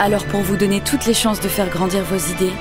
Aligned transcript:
Alors 0.00 0.24
pour 0.26 0.40
vous 0.40 0.56
donner 0.56 0.80
toutes 0.80 1.06
les 1.06 1.14
chances 1.14 1.40
de 1.40 1.46
faire 1.46 1.70
grandir 1.70 2.02
vos 2.02 2.16
idées, 2.16 2.52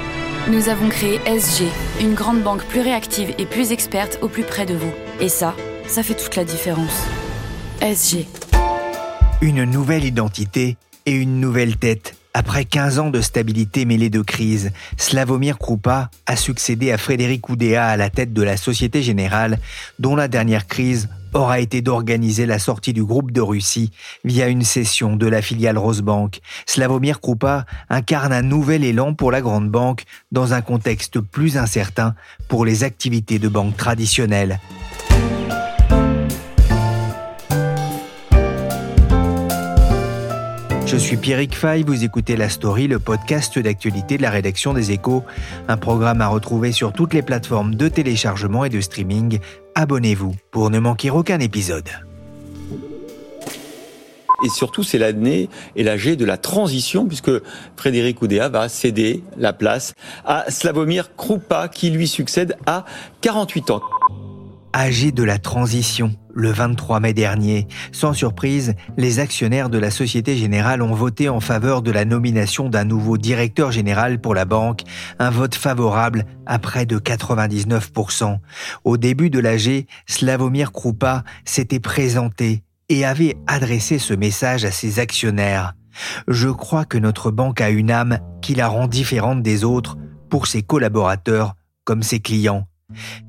nous 0.52 0.70
avons 0.70 0.88
créé 0.90 1.20
SG, 1.26 1.66
une 2.00 2.14
grande 2.14 2.44
banque 2.44 2.64
plus 2.66 2.82
réactive 2.82 3.34
et 3.40 3.48
plus 3.48 3.72
experte 3.72 4.20
au 4.22 4.28
plus 4.28 4.44
près 4.44 4.68
de 4.68 4.76
vous. 4.76 4.92
Et 5.20 5.30
ça, 5.30 5.56
ça 5.88 6.04
fait 6.04 6.14
toute 6.14 6.36
la 6.36 6.44
différence. 6.44 7.04
SG. 7.82 8.28
Une 9.42 9.64
nouvelle 9.64 10.06
identité 10.06 10.78
et 11.08 11.12
une 11.12 11.40
nouvelle 11.40 11.78
tête. 11.78 12.16
Après 12.36 12.66
15 12.66 13.00
ans 13.00 13.10
de 13.10 13.22
stabilité 13.22 13.86
mêlée 13.86 14.12
de 14.12 14.22
crise, 14.22 14.72
Slavomir 14.98 15.58
Krupa 15.58 16.12
a 16.28 16.36
succédé 16.36 16.92
à 16.92 17.00
Frédéric 17.00 17.50
Oudéa 17.50 17.88
à 17.88 17.98
la 17.98 18.12
tête 18.12 18.34
de 18.34 18.44
la 18.44 18.58
Société 18.58 19.02
Générale, 19.02 19.58
dont 19.98 20.16
la 20.16 20.28
dernière 20.28 20.68
crise 20.68 21.10
aura 21.34 21.60
été 21.60 21.82
d'organiser 21.82 22.46
la 22.46 22.60
sortie 22.60 22.94
du 22.94 23.04
groupe 23.04 23.32
de 23.32 23.42
Russie 23.42 23.92
via 24.24 24.48
une 24.48 24.64
cession 24.64 25.16
de 25.16 25.28
la 25.28 25.42
filiale 25.42 25.78
Rosebank. 25.78 26.40
Slavomir 26.66 27.20
Krupa 27.20 27.66
incarne 27.90 28.34
un 28.34 28.42
nouvel 28.42 28.84
élan 28.84 29.14
pour 29.14 29.32
la 29.32 29.42
grande 29.42 29.70
banque 29.70 30.04
dans 30.32 30.54
un 30.54 30.62
contexte 30.62 31.20
plus 31.20 31.58
incertain 31.58 32.16
pour 32.48 32.66
les 32.66 32.84
activités 32.84 33.40
de 33.40 33.48
banque 33.48 33.78
traditionnelles. 33.78 34.60
Je 40.94 41.00
suis 41.00 41.18
Pierrick 41.18 41.56
Fay, 41.56 41.82
vous 41.82 42.04
écoutez 42.04 42.36
La 42.36 42.50
Story, 42.50 42.88
le 42.88 43.00
podcast 43.00 43.58
d'actualité 43.58 44.18
de 44.18 44.22
la 44.22 44.30
rédaction 44.30 44.76
des 44.76 44.92
Échos, 44.92 45.24
un 45.68 45.76
programme 45.76 46.22
à 46.22 46.28
retrouver 46.28 46.72
sur 46.72 46.94
toutes 46.94 47.16
les 47.16 47.24
plateformes 47.24 47.74
de 47.74 47.88
téléchargement 47.88 48.64
et 48.64 48.70
de 48.70 48.80
streaming. 48.80 49.40
Abonnez-vous 49.74 50.36
pour 50.52 50.70
ne 50.70 50.78
manquer 50.78 51.10
aucun 51.10 51.40
épisode. 51.40 51.90
Et 54.46 54.50
surtout, 54.50 54.84
c'est 54.84 55.00
l'année 55.00 55.50
et 55.76 55.82
l'âge 55.82 56.06
de 56.06 56.26
la 56.26 56.38
transition, 56.38 57.08
puisque 57.08 57.32
Frédéric 57.76 58.22
Oudéa 58.22 58.50
va 58.50 58.70
céder 58.70 59.24
la 59.36 59.52
place 59.52 59.96
à 60.26 60.46
Slavomir 60.52 61.16
Krupa, 61.16 61.70
qui 61.70 61.90
lui 61.90 62.08
succède 62.08 62.56
à 62.68 62.86
48 63.22 63.72
ans 63.72 63.82
âgé 64.74 65.12
de 65.12 65.24
la 65.24 65.38
transition 65.38 66.14
le 66.34 66.52
23 66.52 67.00
mai 67.00 67.14
dernier. 67.14 67.68
Sans 67.92 68.14
surprise, 68.14 68.74
les 68.98 69.20
actionnaires 69.20 69.70
de 69.70 69.78
la 69.78 69.92
Société 69.92 70.36
Générale 70.36 70.82
ont 70.82 70.94
voté 70.94 71.30
en 71.30 71.40
faveur 71.40 71.82
de 71.82 71.92
la 71.92 72.06
nomination 72.06 72.70
d'un 72.70 72.84
nouveau 72.84 73.18
directeur 73.18 73.72
général 73.72 74.20
pour 74.20 74.34
la 74.34 74.46
banque, 74.46 74.82
un 75.20 75.30
vote 75.30 75.56
favorable 75.56 76.26
à 76.46 76.60
près 76.60 76.86
de 76.86 76.98
99%. 76.98 78.40
Au 78.84 78.98
début 78.98 79.30
de 79.30 79.40
l'AG, 79.40 79.86
Slavomir 80.08 80.72
Krupa 80.72 81.24
s'était 81.46 81.80
présenté 81.80 82.64
et 82.90 83.06
avait 83.06 83.38
adressé 83.48 84.00
ce 84.00 84.14
message 84.14 84.66
à 84.66 84.72
ses 84.72 85.00
actionnaires. 85.00 85.74
Je 86.28 86.50
crois 86.50 86.86
que 86.86 86.98
notre 86.98 87.32
banque 87.32 87.62
a 87.62 87.70
une 87.70 87.92
âme 87.92 88.20
qui 88.42 88.56
la 88.56 88.68
rend 88.68 88.88
différente 88.88 89.44
des 89.44 89.64
autres 89.64 89.98
pour 90.30 90.48
ses 90.48 90.64
collaborateurs 90.64 91.56
comme 91.86 92.02
ses 92.02 92.20
clients. 92.20 92.68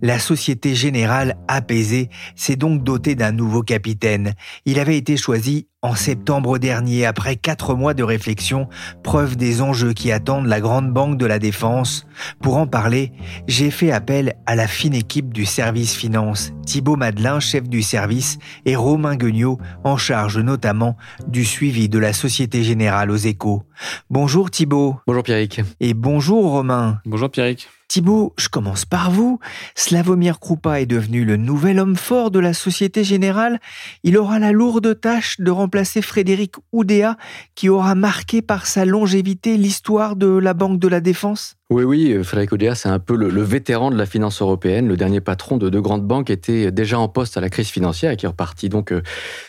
La 0.03 0.19
Société 0.19 0.75
Générale 0.75 1.37
apaisée 1.49 2.11
s'est 2.37 2.57
donc 2.57 2.85
dotée 2.85 3.15
d'un 3.15 3.33
nouveau 3.33 3.63
capitaine. 3.63 4.35
Il 4.67 4.79
avait 4.79 4.97
été 4.97 5.17
choisi 5.17 5.69
en 5.83 5.95
septembre 5.95 6.59
dernier 6.59 7.05
après 7.05 7.37
quatre 7.37 7.75
mois 7.75 7.95
de 7.95 8.03
réflexion, 8.03 8.69
preuve 9.03 9.37
des 9.37 9.61
enjeux 9.61 9.93
qui 9.93 10.13
attendent 10.13 10.47
la 10.47 10.61
grande 10.61 10.93
banque 10.93 11.19
de 11.19 11.27
la 11.27 11.39
défense. 11.39 12.07
Pour 12.41 12.57
en 12.57 12.67
parler, 12.67 13.13
j'ai 13.47 13.71
fait 13.71 13.91
appel 13.91 14.35
à 14.47 14.57
la 14.57 14.67
fine 14.67 14.95
équipe 14.95 15.33
du 15.33 15.45
service 15.45 15.95
finance, 15.95 16.53
Thibaut 16.67 16.97
Madelin, 16.97 17.39
chef 17.39 17.69
du 17.69 17.83
service, 17.83 18.39
et 18.65 18.77
Romain 18.77 19.17
Guignot, 19.17 19.59
en 19.85 19.97
charge 19.97 20.39
notamment 20.39 20.97
du 21.29 21.45
suivi 21.45 21.89
de 21.89 21.99
la 21.99 22.13
Société 22.13 22.63
Générale 22.63 23.11
aux 23.11 23.17
échos. 23.17 23.65
Bonjour 24.09 24.51
Thibaut. 24.51 24.97
Bonjour 25.07 25.23
Pierrick. 25.23 25.61
Et 25.81 25.93
bonjour 25.93 26.51
Romain. 26.51 27.01
Bonjour 27.05 27.31
Pierrick. 27.31 27.69
Thibaut, 27.95 28.33
je 28.37 28.49
commence 28.49 28.85
par 28.85 29.13
vous. 29.13 29.39
Slavomir 29.77 30.41
Krupa 30.41 30.81
est 30.81 30.87
devenu 30.87 31.25
le 31.25 31.37
nouvel 31.37 31.79
homme 31.79 31.95
fort 31.95 32.33
de 32.33 32.41
la 32.41 32.53
Société 32.53 33.05
Générale. 33.05 33.61
Il 34.03 34.19
aura 34.19 34.41
la 34.41 34.51
lourde 34.51 35.01
tâche 35.01 35.39
de 35.39 35.49
remplacer 35.53 36.03
Frédéric 36.03 36.57
Oudéa, 36.73 37.17
qui 37.55 37.69
aura 37.69 37.95
marqué 37.95 38.43
par 38.43 38.67
sa 38.67 38.85
longévité 38.85 39.57
l'histoire 39.57 40.17
de 40.17 40.27
la 40.27 40.55
Banque 40.55 40.81
de 40.81 40.89
la 40.89 41.01
Défense. 41.01 41.55
Oui, 41.71 41.85
oui, 41.85 42.25
Frédéric 42.25 42.51
Oudéa, 42.51 42.75
c'est 42.75 42.89
un 42.89 42.99
peu 42.99 43.15
le, 43.17 43.29
vétéran 43.43 43.93
de 43.93 43.97
la 43.97 44.07
finance 44.07 44.43
européenne. 44.43 44.89
Le 44.89 44.97
dernier 44.97 45.21
patron 45.21 45.57
de 45.57 45.69
deux 45.69 45.81
grandes 45.81 46.05
banques 46.05 46.31
était 46.31 46.73
déjà 46.73 46.99
en 46.99 47.09
poste 47.09 47.37
à 47.37 47.41
la 47.41 47.49
crise 47.49 47.69
financière 47.69 48.11
et 48.11 48.17
qui 48.17 48.27
est 48.27 48.29
reparti 48.29 48.69
donc 48.69 48.93
euh, 48.93 49.03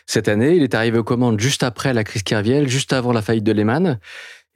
cette 0.06 0.28
année. 0.28 0.56
Il 0.56 0.62
est 0.62 0.76
arrivé 0.76 1.00
aux 1.00 1.04
commandes 1.04 1.40
juste 1.40 1.64
après 1.64 1.96
la 1.96 2.04
crise 2.04 2.22
Kerviel, 2.22 2.70
juste 2.70 2.94
avant 2.94 3.12
la 3.12 3.24
faillite 3.24 3.44
de 3.44 3.52
Lehman. 3.52 4.00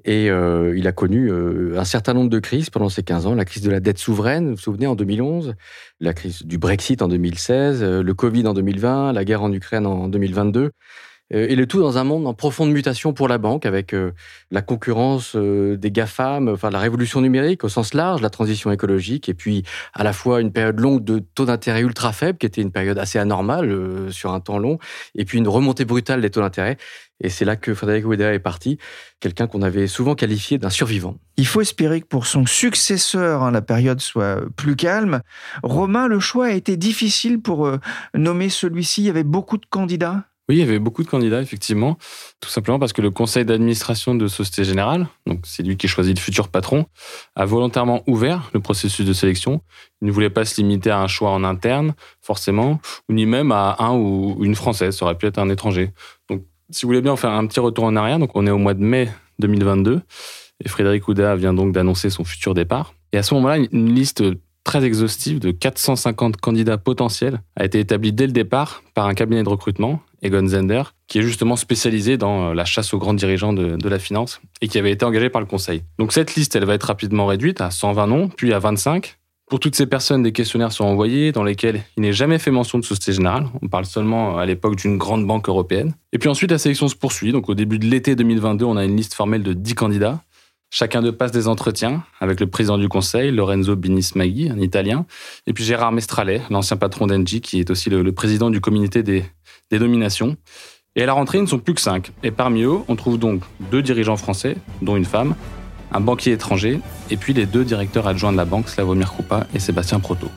Et 0.05 0.29
euh, 0.29 0.73
il 0.77 0.87
a 0.87 0.91
connu 0.91 1.29
euh, 1.29 1.77
un 1.77 1.83
certain 1.83 2.13
nombre 2.13 2.29
de 2.29 2.39
crises 2.39 2.69
pendant 2.69 2.89
ces 2.89 3.03
15 3.03 3.27
ans. 3.27 3.35
La 3.35 3.45
crise 3.45 3.63
de 3.63 3.71
la 3.71 3.79
dette 3.79 3.97
souveraine, 3.97 4.45
vous 4.45 4.55
vous 4.55 4.61
souvenez, 4.61 4.87
en 4.87 4.95
2011, 4.95 5.55
la 5.99 6.13
crise 6.13 6.43
du 6.43 6.57
Brexit 6.57 7.01
en 7.01 7.07
2016, 7.09 7.83
euh, 7.83 8.01
le 8.01 8.13
Covid 8.13 8.47
en 8.47 8.53
2020, 8.53 9.11
la 9.11 9.25
guerre 9.25 9.43
en 9.43 9.51
Ukraine 9.51 9.85
en 9.85 10.07
2022. 10.07 10.71
Euh, 11.33 11.47
et 11.49 11.55
le 11.55 11.67
tout 11.67 11.79
dans 11.79 11.97
un 11.97 12.03
monde 12.03 12.27
en 12.27 12.33
profonde 12.33 12.71
mutation 12.71 13.13
pour 13.13 13.27
la 13.27 13.37
banque, 13.37 13.65
avec 13.65 13.93
euh, 13.93 14.11
la 14.51 14.61
concurrence 14.61 15.35
euh, 15.35 15.77
des 15.77 15.91
GAFAM, 15.91 16.49
enfin 16.49 16.69
la 16.69 16.79
révolution 16.79 17.21
numérique 17.21 17.63
au 17.63 17.69
sens 17.69 17.93
large, 17.93 18.21
la 18.21 18.29
transition 18.29 18.71
écologique, 18.71 19.29
et 19.29 19.33
puis 19.33 19.63
à 19.93 20.03
la 20.03 20.13
fois 20.13 20.41
une 20.41 20.51
période 20.51 20.79
longue 20.79 21.03
de 21.03 21.19
taux 21.19 21.45
d'intérêt 21.45 21.81
ultra 21.81 22.11
faible, 22.13 22.37
qui 22.37 22.45
était 22.45 22.61
une 22.61 22.71
période 22.71 22.97
assez 22.97 23.19
anormale 23.19 24.11
sur 24.11 24.33
un 24.33 24.39
temps 24.39 24.57
long, 24.57 24.79
et 25.15 25.25
puis 25.25 25.37
une 25.37 25.47
remontée 25.47 25.85
brutale 25.85 26.21
des 26.21 26.29
taux 26.29 26.41
d'intérêt. 26.41 26.77
Et 27.21 27.29
c'est 27.29 27.43
là 27.43 27.57
que 27.57 27.73
Frédéric 27.73 28.05
Ouédéa 28.05 28.33
est 28.33 28.39
parti, 28.39 28.77
quelqu'un 29.19 29.47
qu'on 29.47 29.61
avait 29.61 29.87
souvent 29.87 30.15
qualifié 30.15 30.57
d'un 30.57 30.69
survivant. 30.69 31.17
Il 31.35 31.45
faut 31.45 31.59
espérer 31.59 31.99
que 31.99 32.07
pour 32.07 32.25
son 32.25 32.45
successeur, 32.45 33.43
hein, 33.43 33.51
la 33.51 33.61
période 33.61 33.99
soit 33.99 34.41
plus 34.55 34.77
calme. 34.77 35.21
Romain, 35.61 36.07
le 36.07 36.21
choix 36.21 36.45
a 36.45 36.51
été 36.51 36.77
difficile 36.77 37.41
pour 37.41 37.69
nommer 38.13 38.47
celui-ci. 38.47 39.01
Il 39.01 39.05
y 39.07 39.09
avait 39.09 39.23
beaucoup 39.23 39.57
de 39.57 39.65
candidats? 39.69 40.23
Oui, 40.49 40.55
il 40.55 40.59
y 40.59 40.63
avait 40.63 40.79
beaucoup 40.79 41.03
de 41.03 41.07
candidats, 41.07 41.41
effectivement. 41.41 41.99
Tout 42.39 42.49
simplement 42.49 42.79
parce 42.79 42.91
que 42.91 43.03
le 43.03 43.11
conseil 43.11 43.45
d'administration 43.45 44.15
de 44.15 44.27
Société 44.27 44.63
Générale, 44.63 45.07
donc 45.27 45.41
c'est 45.43 45.61
lui 45.61 45.77
qui 45.77 45.87
choisit 45.87 46.17
le 46.17 46.19
futur 46.19 46.47
patron, 46.47 46.87
a 47.35 47.45
volontairement 47.45 48.01
ouvert 48.07 48.49
le 48.55 48.59
processus 48.59 49.05
de 49.05 49.13
sélection. 49.13 49.61
Il 50.01 50.07
ne 50.07 50.11
voulait 50.11 50.31
pas 50.31 50.45
se 50.45 50.59
limiter 50.59 50.89
à 50.89 50.99
un 51.01 51.07
choix 51.07 51.29
en 51.29 51.43
interne, 51.43 51.93
forcément, 52.21 52.81
ni 53.09 53.27
même 53.27 53.51
à 53.51 53.75
un 53.77 53.95
ou 53.95 54.43
une 54.43 54.55
Française. 54.55 54.97
Ça 54.97 55.05
aurait 55.05 55.19
pu 55.19 55.27
être 55.27 55.37
un 55.37 55.49
étranger. 55.49 55.91
Donc, 56.31 56.41
si 56.71 56.81
vous 56.81 56.89
voulez 56.89 57.01
bien, 57.01 57.15
faire 57.15 57.31
un 57.31 57.45
petit 57.45 57.59
retour 57.59 57.83
en 57.83 57.95
arrière. 57.95 58.17
Donc, 58.17 58.31
on 58.33 58.47
est 58.47 58.51
au 58.51 58.57
mois 58.57 58.73
de 58.73 58.83
mai 58.83 59.07
2022. 59.37 60.01
Et 60.65 60.67
Frédéric 60.67 61.07
Ouda 61.07 61.35
vient 61.35 61.53
donc 61.53 61.73
d'annoncer 61.73 62.09
son 62.09 62.23
futur 62.23 62.55
départ. 62.55 62.95
Et 63.13 63.19
à 63.19 63.23
ce 63.23 63.35
moment-là, 63.35 63.57
une 63.71 63.93
liste 63.93 64.23
très 64.63 64.83
exhaustive 64.83 65.39
de 65.39 65.51
450 65.51 66.37
candidats 66.37 66.77
potentiels 66.77 67.41
a 67.55 67.65
été 67.65 67.79
établie 67.79 68.13
dès 68.13 68.27
le 68.27 68.33
départ 68.33 68.83
par 68.93 69.05
un 69.07 69.13
cabinet 69.13 69.43
de 69.43 69.49
recrutement, 69.49 70.01
Egon 70.21 70.47
Zender, 70.47 70.83
qui 71.07 71.19
est 71.19 71.21
justement 71.21 71.55
spécialisé 71.55 72.17
dans 72.17 72.49
euh, 72.49 72.53
la 72.53 72.65
chasse 72.65 72.93
aux 72.93 72.97
grands 72.97 73.13
dirigeants 73.13 73.53
de, 73.53 73.89
la 73.89 73.99
finance 73.99 74.39
et 74.61 74.67
qui 74.67 74.77
avait 74.77 74.91
été 74.91 75.05
engagé 75.05 75.29
par 75.29 75.41
le 75.41 75.47
Conseil. 75.47 75.81
Donc 75.97 76.13
cette 76.13 76.35
liste, 76.35 76.55
elle 76.55 76.65
va 76.65 76.75
être 76.75 76.83
rapidement 76.83 77.25
réduite 77.25 77.61
à 77.61 77.71
120 77.71 78.07
noms, 78.07 78.29
puis 78.29 78.53
à 78.53 78.59
25. 78.59 79.17
Pour 79.49 79.59
toutes 79.59 79.75
ces 79.75 79.87
personnes, 79.87 80.21
des 80.21 80.31
questionnaires 80.31 80.71
sont 80.71 80.85
envoyés 80.85 81.31
dans 81.31 81.43
lesquels 81.43 81.81
il 81.97 82.01
n'est 82.01 82.13
jamais 82.13 82.37
fait 82.37 82.51
mention 82.51 82.77
de 82.77 82.85
Société 82.85 83.13
Générale. 83.13 83.47
On 83.63 83.67
parle 83.67 83.85
seulement 83.85 84.37
à 84.37 84.45
l'époque 84.45 84.75
d'une 84.75 84.99
grande 84.99 85.25
banque 85.25 85.49
européenne. 85.49 85.93
Et 86.13 86.19
puis 86.19 86.29
ensuite, 86.29 86.51
la 86.51 86.59
sélection 86.59 86.87
se 86.87 86.95
poursuit. 86.95 87.31
Donc 87.31 87.49
au 87.49 87.55
début 87.55 87.79
de 87.79 87.87
l'été 87.87 88.15
2022, 88.15 88.65
on 88.65 88.77
a 88.77 88.85
une 88.85 88.95
liste 88.95 89.15
formelle 89.15 89.41
de 89.41 89.53
10 89.53 89.73
candidats. 89.73 90.21
Chacun 90.71 91.01
d'eux 91.01 91.11
passe 91.11 91.31
des 91.31 91.47
entretiens 91.47 92.03
avec 92.19 92.39
le 92.39 92.45
président 92.45 92.77
du 92.77 92.87
conseil, 92.87 93.31
Lorenzo 93.31 93.75
Binismaghi, 93.75 94.51
un 94.51 94.59
Italien, 94.59 95.07
et 95.47 95.53
puis 95.53 95.63
Gérard 95.63 95.91
Mestrallet, 95.91 96.43
l'ancien 96.51 96.77
patron 96.77 97.07
d'Engie, 97.07 97.41
qui 97.41 97.59
est 97.59 97.71
aussi 97.71 97.89
le, 97.89 98.11
président 98.11 98.51
du 98.51 98.61
comité 98.61 99.01
des, 99.01 99.25
des 99.71 99.79
nominations. 99.79 100.35
Et 100.95 101.03
à 101.03 101.05
la 101.05 101.13
rentrée, 101.13 101.37
ils 101.37 101.43
ne 101.43 101.47
sont 101.47 101.59
plus 101.59 101.73
que 101.73 101.81
cinq. 101.81 102.11
Et 102.23 102.31
parmi 102.31 102.63
eux, 102.63 102.79
on 102.87 102.95
trouve 102.95 103.17
donc 103.17 103.41
deux 103.71 103.81
dirigeants 103.81 104.17
français, 104.17 104.57
dont 104.81 104.95
une 104.95 105.05
femme, 105.05 105.35
un 105.91 105.99
banquier 105.99 106.33
étranger, 106.33 106.79
et 107.09 107.17
puis 107.17 107.33
les 107.33 107.45
deux 107.45 107.63
directeurs 107.63 108.07
adjoints 108.07 108.31
de 108.31 108.37
la 108.37 108.45
banque, 108.45 108.69
Slavomir 108.69 109.11
Krupa 109.11 109.47
et 109.53 109.59
Sébastien 109.59 109.99
Proto. 109.99 110.27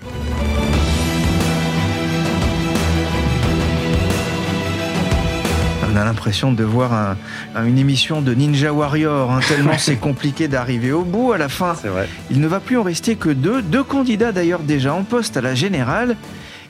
On 5.93 5.97
a 5.97 6.05
l'impression 6.05 6.53
de 6.53 6.65
voir 6.65 7.17
une 7.55 7.77
émission 7.77 8.23
de 8.23 8.33
Ninja 8.33 8.73
Warrior, 8.73 9.31
hein, 9.31 9.41
tellement 9.47 9.73
c'est 9.79 9.97
compliqué 9.97 10.49
d'arriver 10.49 10.91
au 10.91 11.03
bout 11.03 11.33
à 11.33 11.39
la 11.39 11.51
fin. 11.51 11.75
Vrai. 11.75 12.09
Il 12.31 12.41
ne 12.41 12.47
va 12.47 12.61
plus 12.61 12.79
en 12.79 12.83
rester 12.83 13.17
que 13.17 13.29
deux, 13.29 13.61
deux 13.61 13.85
candidats 13.85 14.33
d'ailleurs 14.33 14.61
déjà 14.61 14.95
en 14.95 15.03
poste 15.05 15.37
à 15.37 15.43
la 15.43 15.55
générale. 15.55 16.17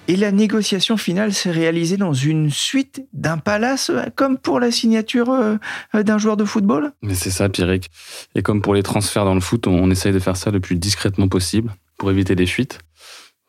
Et 0.09 0.17
la 0.17 0.33
négociation 0.33 0.97
finale 0.97 1.33
s'est 1.33 1.53
réalisée 1.53 1.97
dans 1.97 2.13
une 2.13 2.51
suite 2.51 3.07
d'un 3.13 3.39
palace, 3.39 3.93
comme 4.17 4.37
pour 4.37 4.59
la 4.59 4.73
signature 4.73 5.31
euh, 5.31 5.57
d'un 5.95 6.19
joueur 6.19 6.37
de 6.37 6.45
football? 6.45 6.93
Mais 7.03 7.15
c'est 7.15 7.31
ça, 7.31 7.49
Pierrick. 7.49 7.89
Et 8.35 8.43
comme 8.43 8.63
pour 8.63 8.75
les 8.75 8.83
transferts 8.83 9.25
dans 9.25 9.35
le 9.35 9.41
foot, 9.41 9.69
on 9.69 9.91
essaye 9.91 10.13
de 10.13 10.19
faire 10.19 10.37
ça 10.37 10.51
le 10.51 10.59
plus 10.59 10.75
discrètement 10.77 11.29
possible 11.29 11.73
pour 11.99 12.11
éviter 12.11 12.35
les 12.35 12.47
fuites. 12.47 12.81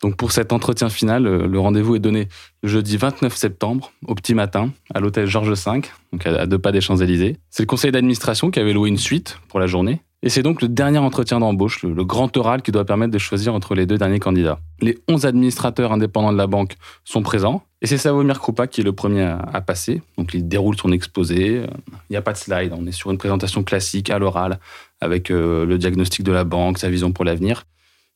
Donc 0.00 0.16
pour 0.16 0.32
cet 0.32 0.52
entretien 0.52 0.90
final, 0.90 1.26
euh, 1.26 1.46
le 1.48 1.58
rendez-vous 1.58 1.96
est 1.96 2.00
donné 2.00 2.28
jeudi 2.62 2.96
29 2.98 3.34
septembre, 3.34 3.92
au 4.06 4.14
petit 4.14 4.34
matin, 4.34 4.70
à 4.94 5.00
l'hôtel 5.00 5.26
Georges 5.26 5.54
V, 5.54 5.82
à 6.26 6.46
deux 6.46 6.58
pas 6.58 6.72
des 6.72 6.80
Champs-Élysées. 6.80 7.38
C'est 7.50 7.62
le 7.62 7.66
conseil 7.66 7.90
d'administration 7.90 8.50
qui 8.50 8.60
avait 8.60 8.72
loué 8.72 8.90
une 8.90 8.98
suite 8.98 9.38
pour 9.48 9.58
la 9.58 9.66
journée. 9.66 10.02
Et 10.24 10.30
c'est 10.30 10.42
donc 10.42 10.62
le 10.62 10.68
dernier 10.68 10.96
entretien 10.96 11.38
d'embauche, 11.38 11.82
le, 11.82 12.02
grand 12.02 12.34
oral 12.38 12.62
qui 12.62 12.72
doit 12.72 12.86
permettre 12.86 13.12
de 13.12 13.18
choisir 13.18 13.54
entre 13.54 13.74
les 13.74 13.84
deux 13.84 13.98
derniers 13.98 14.20
candidats. 14.20 14.58
Les 14.80 14.98
11 15.06 15.26
administrateurs 15.26 15.92
indépendants 15.92 16.32
de 16.32 16.38
la 16.38 16.46
banque 16.46 16.76
sont 17.04 17.20
présents, 17.20 17.62
et 17.82 17.86
c'est 17.86 17.98
Savomir 17.98 18.40
Krupa 18.40 18.66
qui 18.66 18.80
est 18.80 18.84
le 18.84 18.94
premier 18.94 19.20
à, 19.22 19.60
passer. 19.60 20.00
Donc 20.16 20.32
il 20.32 20.48
déroule 20.48 20.78
son 20.78 20.92
exposé, 20.92 21.66
il 21.66 22.12
n'y 22.12 22.16
a 22.16 22.22
pas 22.22 22.32
de 22.32 22.38
slide, 22.38 22.72
on 22.74 22.86
est 22.86 22.92
sur 22.92 23.10
une 23.10 23.18
présentation 23.18 23.62
classique 23.62 24.08
à 24.08 24.18
l'oral, 24.18 24.60
avec 25.02 25.30
euh, 25.30 25.66
le 25.66 25.76
diagnostic 25.76 26.24
de 26.24 26.32
la 26.32 26.44
banque, 26.44 26.78
sa 26.78 26.88
vision 26.88 27.12
pour 27.12 27.26
l'avenir, 27.26 27.64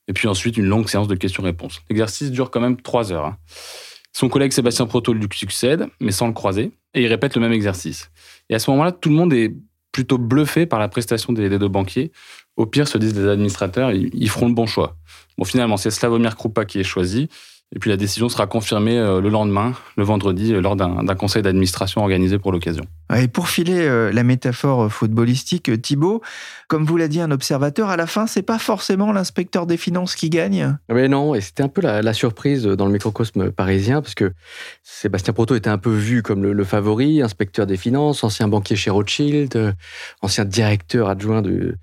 et 0.09 0.15
puis 0.15 0.29
ensuite 0.29 0.57
une 0.57 0.65
longue 0.65 0.89
séance 0.89 1.09
de 1.09 1.15
questions-réponses. 1.15 1.83
L'exercice 1.91 2.31
dure 2.31 2.51
quand 2.51 2.61
même 2.61 2.81
trois 2.81 3.13
heures. 3.13 3.27
Hein. 3.27 3.37
Son 4.15 4.31
collègue 4.31 4.53
Sébastien 4.53 4.87
Proto 4.87 5.13
lui 5.13 5.29
succède, 5.35 5.87
mais 6.01 6.13
sans 6.13 6.27
le 6.27 6.33
croiser, 6.33 6.73
et 6.95 7.03
il 7.03 7.07
répète 7.07 7.35
le 7.35 7.43
même 7.43 7.53
exercice. 7.53 8.11
Et 8.49 8.55
à 8.55 8.59
ce 8.59 8.71
moment-là, 8.71 8.93
tout 8.93 9.11
le 9.11 9.15
monde 9.15 9.35
est 9.35 9.53
plutôt 9.99 10.19
bluffé 10.19 10.65
par 10.65 10.79
la 10.79 10.87
prestation 10.87 11.33
des, 11.33 11.59
deux 11.59 11.67
banquiers. 11.67 12.13
Au 12.57 12.67
pire, 12.67 12.87
se 12.87 12.99
disent 12.99 13.19
les 13.19 13.27
administrateurs, 13.27 13.91
ils, 13.91 14.31
feront 14.31 14.47
le 14.47 14.55
bon 14.55 14.65
choix. 14.65 14.97
Bon, 15.37 15.45
finalement, 15.45 15.77
c'est 15.77 15.91
Slavomir 15.91 16.37
Krupa 16.37 16.65
qui 16.67 16.79
est 16.79 16.85
choisi. 16.85 17.29
Et 17.75 17.79
puis 17.79 17.91
la 17.91 17.99
décision 17.99 18.31
sera 18.31 18.47
confirmée 18.47 18.97
euh, 18.97 19.21
le 19.21 19.29
lendemain, 19.29 19.75
le 19.99 20.05
vendredi, 20.05 20.55
euh, 20.55 20.63
lors 20.63 20.75
d'un 20.75 21.15
conseil 21.15 21.43
d'administration 21.43 22.01
organisé 22.01 22.39
pour 22.39 22.51
l'occasion. 22.51 22.85
Et 23.15 23.29
pour 23.29 23.51
filer 23.51 23.81
euh, 23.81 24.11
la 24.11 24.23
métaphore 24.23 24.91
footballistique, 24.91 25.71
Thibaut, 25.83 26.23
comme 26.69 26.87
vous 26.87 26.97
l'a 26.97 27.09
dit 27.09 27.21
un 27.21 27.31
observateur, 27.31 27.91
à 27.91 27.99
la 27.99 28.07
fin, 28.07 28.27
c'est 28.27 28.43
pas 28.43 28.59
forcément 28.59 29.13
l'inspecteur 29.13 29.67
des 29.67 29.77
finances 29.77 30.15
qui 30.15 30.31
gagne? 30.31 30.79
Mais 30.91 31.09
non, 31.09 31.35
et 31.35 31.43
c'était 31.43 31.63
un 31.63 31.69
peu 31.69 31.83
la, 31.83 32.13
surprise 32.15 32.65
dans 32.65 32.87
le 32.87 32.93
microcosme 32.93 33.51
parisien, 33.51 34.01
parce 34.01 34.15
que 34.15 34.33
Sébastien 34.83 35.35
Proto 35.35 35.55
était 35.55 35.69
un 35.69 35.79
peu 35.79 35.93
vu 35.93 36.23
comme 36.23 36.45
le, 36.45 36.65
favori, 36.65 37.21
inspecteur 37.21 37.67
des 37.67 37.77
finances, 37.77 38.25
ancien 38.25 38.49
banquier 38.49 38.77
chez 38.77 38.91
Rothschild, 38.91 39.75
ancien 40.23 40.47
directeur 40.47 41.11
adjoint 41.11 41.43
de 41.43 41.77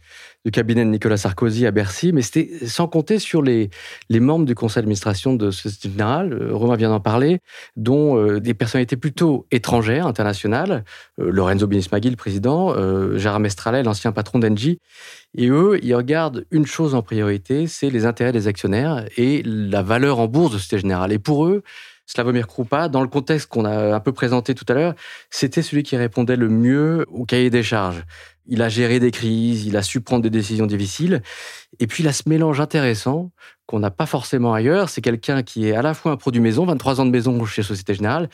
du 0.46 0.52
cabinet 0.52 0.86
de 0.86 0.90
Nicolas 0.92 1.18
Sarkozy 1.18 1.66
à 1.66 1.72
Bercy, 1.72 2.14
mais 2.14 2.22
c'était 2.22 2.68
sans 2.68 2.88
compter 2.88 3.18
sur 3.18 3.42
les, 3.42 3.72
les 4.10 4.20
membres 4.20 4.46
du 4.46 4.54
conseil 4.54 4.82
d'administration 4.82 5.34
de 5.34 5.50
Société 5.50 5.90
Générale, 5.90 6.34
euh, 6.34 6.56
Romain 6.56 6.76
vient 6.76 6.90
d'en 6.90 7.00
parler, 7.00 7.40
dont 7.76 8.18
euh, 8.18 8.40
des 8.40 8.54
personnalités 8.54 8.96
plutôt 8.96 9.48
étrangères, 9.52 10.06
internationales, 10.06 10.86
euh, 11.20 11.32
Lorenzo 11.32 11.66
Binismagui, 11.66 12.12
le 12.12 12.16
président, 12.16 12.76
Gérard 13.18 13.40
Mestralet, 13.40 13.82
l'ancien 13.82 14.12
patron 14.12 14.38
d'Engie, 14.38 14.80
et 15.36 15.50
eux, 15.50 15.80
ils 15.82 15.96
regardent 15.96 16.46
une 16.52 16.66
chose 16.66 16.94
en 16.94 17.02
priorité, 17.02 17.68
c'est 17.68 17.90
les 17.90 18.06
intérêts 18.06 18.32
des 18.32 18.48
actionnaires 18.48 19.06
et 19.18 19.42
la 19.44 19.82
valeur 19.82 20.20
en 20.20 20.28
bourse 20.28 20.54
de 20.54 20.58
Société 20.58 20.80
Générale. 20.80 21.12
Et 21.12 21.20
pour 21.20 21.46
eux, 21.46 21.64
Slavomir 22.06 22.48
Krupa, 22.48 22.88
dans 22.88 23.02
le 23.02 23.08
contexte 23.08 23.48
qu'on 23.48 23.66
a 23.66 23.96
un 23.96 24.00
peu 24.00 24.12
présenté 24.12 24.54
tout 24.54 24.66
à 24.68 24.74
l'heure, 24.74 24.94
c'était 25.30 25.62
celui 25.62 25.84
qui 25.84 25.98
répondait 25.98 26.36
le 26.36 26.50
mieux 26.50 27.06
au 27.10 27.26
cahier 27.26 27.50
des 27.50 27.64
charges. 27.64 28.04
Il 28.46 28.62
a 28.62 28.70
géré 28.70 29.00
des 29.00 29.12
crises, 29.12 29.66
il 29.66 29.76
a 29.76 29.82
su 29.82 30.02
prendre 30.02 30.22
des 30.22 30.30
décisions 30.30 30.68
difficiles. 30.68 31.24
Et 31.80 31.88
puis, 31.88 32.04
il 32.04 32.08
a 32.08 32.14
ce 32.14 32.30
mélange 32.30 32.62
intéressant 32.62 33.32
qu'on 33.66 33.80
n'a 33.80 33.90
pas 33.90 34.06
forcément 34.06 34.54
ailleurs. 34.54 34.90
C'est 34.90 35.02
quelqu'un 35.02 35.42
qui 35.42 35.68
est 35.68 35.76
à 35.76 35.82
la 35.82 35.96
fois 35.96 36.12
un 36.12 36.18
produit 36.18 36.42
maison, 36.42 36.66
23 36.66 37.02
ans 37.02 37.06
de 37.06 37.12
maison 37.12 37.44
chez 37.46 37.64
Société 37.64 37.96
Générale, 37.96 38.30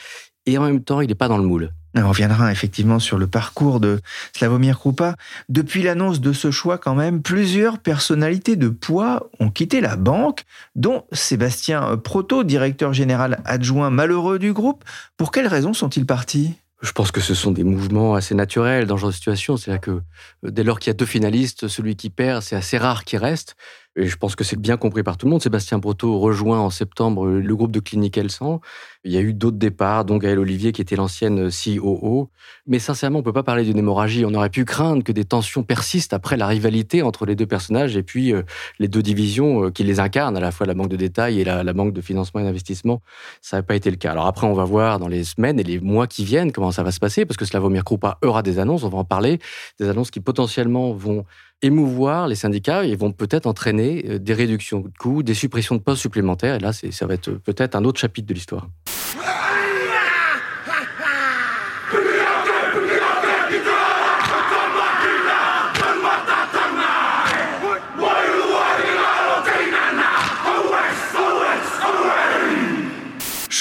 et 0.45 0.57
en 0.57 0.63
même 0.63 0.83
temps, 0.83 0.99
il 0.99 1.07
n'est 1.07 1.15
pas 1.15 1.29
dans 1.29 1.37
le 1.37 1.45
moule. 1.45 1.71
On 1.95 2.07
reviendra 2.07 2.51
effectivement 2.51 2.99
sur 2.99 3.17
le 3.17 3.27
parcours 3.27 3.79
de 3.79 3.99
Slavomir 4.35 4.79
Krupa. 4.79 5.15
Depuis 5.49 5.83
l'annonce 5.83 6.21
de 6.21 6.31
ce 6.33 6.51
choix, 6.51 6.77
quand 6.77 6.95
même, 6.95 7.21
plusieurs 7.21 7.79
personnalités 7.79 8.55
de 8.55 8.69
poids 8.69 9.29
ont 9.39 9.49
quitté 9.49 9.81
la 9.81 9.97
banque, 9.97 10.45
dont 10.75 11.03
Sébastien 11.11 11.97
Proto, 11.97 12.43
directeur 12.43 12.93
général 12.93 13.41
adjoint 13.45 13.89
malheureux 13.89 14.39
du 14.39 14.53
groupe. 14.53 14.83
Pour 15.17 15.31
quelles 15.31 15.47
raisons 15.47 15.73
sont-ils 15.73 16.05
partis? 16.05 16.55
Je 16.81 16.91
pense 16.93 17.11
que 17.11 17.21
ce 17.21 17.35
sont 17.35 17.51
des 17.51 17.63
mouvements 17.63 18.15
assez 18.15 18.33
naturels 18.33 18.87
dans 18.87 18.97
ce 18.97 19.01
genre 19.01 19.09
de 19.11 19.15
situation. 19.15 19.55
C'est-à-dire 19.55 19.81
que 19.81 19.91
euh, 19.91 20.01
dès 20.43 20.63
lors 20.63 20.79
qu'il 20.79 20.89
y 20.89 20.91
a 20.91 20.95
deux 20.95 21.05
finalistes, 21.05 21.67
celui 21.67 21.95
qui 21.95 22.09
perd, 22.09 22.41
c'est 22.41 22.55
assez 22.55 22.77
rare 22.77 23.03
qu'il 23.03 23.19
reste. 23.19 23.55
Et 23.97 24.07
je 24.07 24.15
pense 24.15 24.37
que 24.37 24.45
c'est 24.45 24.59
bien 24.59 24.77
compris 24.77 25.03
par 25.03 25.17
tout 25.17 25.25
le 25.25 25.31
monde. 25.31 25.41
Sébastien 25.41 25.77
Broto 25.77 26.17
rejoint 26.17 26.61
en 26.61 26.69
septembre 26.69 27.27
le 27.27 27.55
groupe 27.57 27.71
de 27.71 27.81
Clinique 27.81 28.17
Elsan. 28.17 28.61
Il 29.03 29.11
y 29.11 29.17
a 29.17 29.19
eu 29.19 29.33
d'autres 29.33 29.57
départs, 29.57 30.05
dont 30.05 30.17
Gaël 30.17 30.39
Olivier, 30.39 30.71
qui 30.71 30.81
était 30.81 30.95
l'ancienne 30.95 31.49
COO. 31.49 32.29
Mais 32.67 32.79
sincèrement, 32.79 33.17
on 33.17 33.21
ne 33.21 33.25
peut 33.25 33.33
pas 33.33 33.43
parler 33.43 33.65
d'une 33.65 33.77
hémorragie. 33.77 34.23
On 34.25 34.33
aurait 34.33 34.49
pu 34.49 34.63
craindre 34.63 35.03
que 35.03 35.11
des 35.11 35.25
tensions 35.25 35.63
persistent 35.63 36.13
après 36.13 36.37
la 36.37 36.47
rivalité 36.47 37.01
entre 37.01 37.25
les 37.25 37.35
deux 37.35 37.45
personnages 37.45 37.97
et 37.97 38.03
puis 38.03 38.33
euh, 38.33 38.43
les 38.79 38.87
deux 38.87 39.01
divisions 39.01 39.65
euh, 39.65 39.71
qui 39.71 39.83
les 39.83 39.99
incarnent, 39.99 40.37
à 40.37 40.39
la 40.39 40.51
fois 40.51 40.65
la 40.67 40.73
banque 40.73 40.89
de 40.89 40.95
détail 40.95 41.41
et 41.41 41.43
la, 41.43 41.73
banque 41.73 41.93
de 41.93 42.01
financement 42.01 42.39
et 42.39 42.43
d'investissement. 42.43 43.01
Ça 43.41 43.57
n'a 43.57 43.63
pas 43.63 43.75
été 43.75 43.91
le 43.91 43.97
cas. 43.97 44.11
Alors 44.11 44.27
après, 44.27 44.47
on 44.47 44.53
va 44.53 44.63
voir 44.63 44.99
dans 44.99 45.09
les 45.09 45.25
semaines 45.25 45.59
et 45.59 45.63
les 45.63 45.81
mois 45.81 46.07
qui 46.07 46.23
viennent 46.23 46.53
comment 46.53 46.71
ça 46.71 46.83
va 46.83 46.91
se 46.91 46.99
passer, 46.99 47.25
parce 47.25 47.35
que 47.35 47.45
Slavomir 47.45 47.83
Krupa 47.83 48.19
aura 48.23 48.41
des 48.41 48.57
annonces. 48.57 48.85
On 48.85 48.89
va 48.89 48.99
en 48.99 49.03
parler. 49.03 49.39
Des 49.79 49.89
annonces 49.89 50.11
qui 50.11 50.21
potentiellement 50.21 50.93
vont 50.93 51.25
émouvoir 51.61 52.27
les 52.27 52.35
syndicats 52.35 52.85
et 52.85 52.95
vont 52.95 53.11
peut-être 53.11 53.45
entraîner 53.45 54.05
euh, 54.07 54.19
des 54.19 54.33
réductions 54.33 54.81
de 54.81 54.89
coûts, 54.99 55.23
des 55.23 55.33
suppressions 55.33 55.75
de 55.75 55.81
postes 55.81 56.01
supplémentaires. 56.01 56.55
Et 56.55 56.59
là, 56.59 56.71
ça 56.73 57.05
va 57.05 57.13
être 57.13 57.31
peut-être 57.31 57.75
un 57.75 57.83
autre 57.83 57.99
chapitre 57.99 58.27
de 58.27 58.33
l'histoire. 58.33 58.67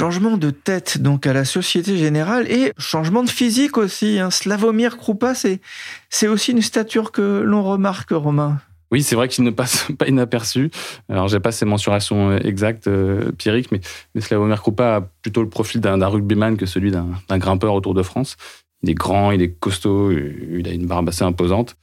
Changement 0.00 0.38
de 0.38 0.48
tête 0.48 0.96
donc 0.96 1.26
à 1.26 1.34
la 1.34 1.44
Société 1.44 1.98
Générale 1.98 2.50
et 2.50 2.72
changement 2.78 3.22
de 3.22 3.28
physique 3.28 3.76
aussi. 3.76 4.18
Hein. 4.18 4.30
Slavomir 4.30 4.96
Krupa, 4.96 5.34
c'est 5.34 6.26
aussi 6.26 6.52
une 6.52 6.62
stature 6.62 7.12
que 7.12 7.42
l'on 7.44 7.62
remarque, 7.62 8.12
Romain. 8.12 8.62
Oui, 8.90 9.02
c'est 9.02 9.14
vrai 9.14 9.28
qu'il 9.28 9.44
ne 9.44 9.50
passe 9.50 9.88
pas 9.98 10.08
inaperçu. 10.08 10.70
Alors, 11.10 11.28
j'ai 11.28 11.38
pas 11.38 11.52
ses 11.52 11.66
mensurations 11.66 12.30
euh, 12.30 12.38
exactes, 12.42 12.86
euh, 12.86 13.30
Pierrick, 13.32 13.70
mais, 13.72 13.82
Slavomir 14.22 14.62
Krupa 14.62 14.96
a 14.96 15.00
plutôt 15.02 15.42
le 15.42 15.50
profil 15.50 15.82
d'un 15.82 16.06
rugbyman 16.06 16.56
que 16.56 16.64
celui 16.64 16.90
d'un 16.90 17.38
grimpeur 17.38 17.74
autour 17.74 17.92
de 17.92 18.02
France. 18.02 18.38
Il 18.82 18.88
est 18.88 18.94
grand, 18.94 19.32
il 19.32 19.42
est 19.42 19.52
costaud, 19.52 20.12
il 20.12 20.66
a 20.66 20.70
une 20.70 20.86
barbe 20.86 21.10
assez 21.10 21.24
imposante. 21.24 21.76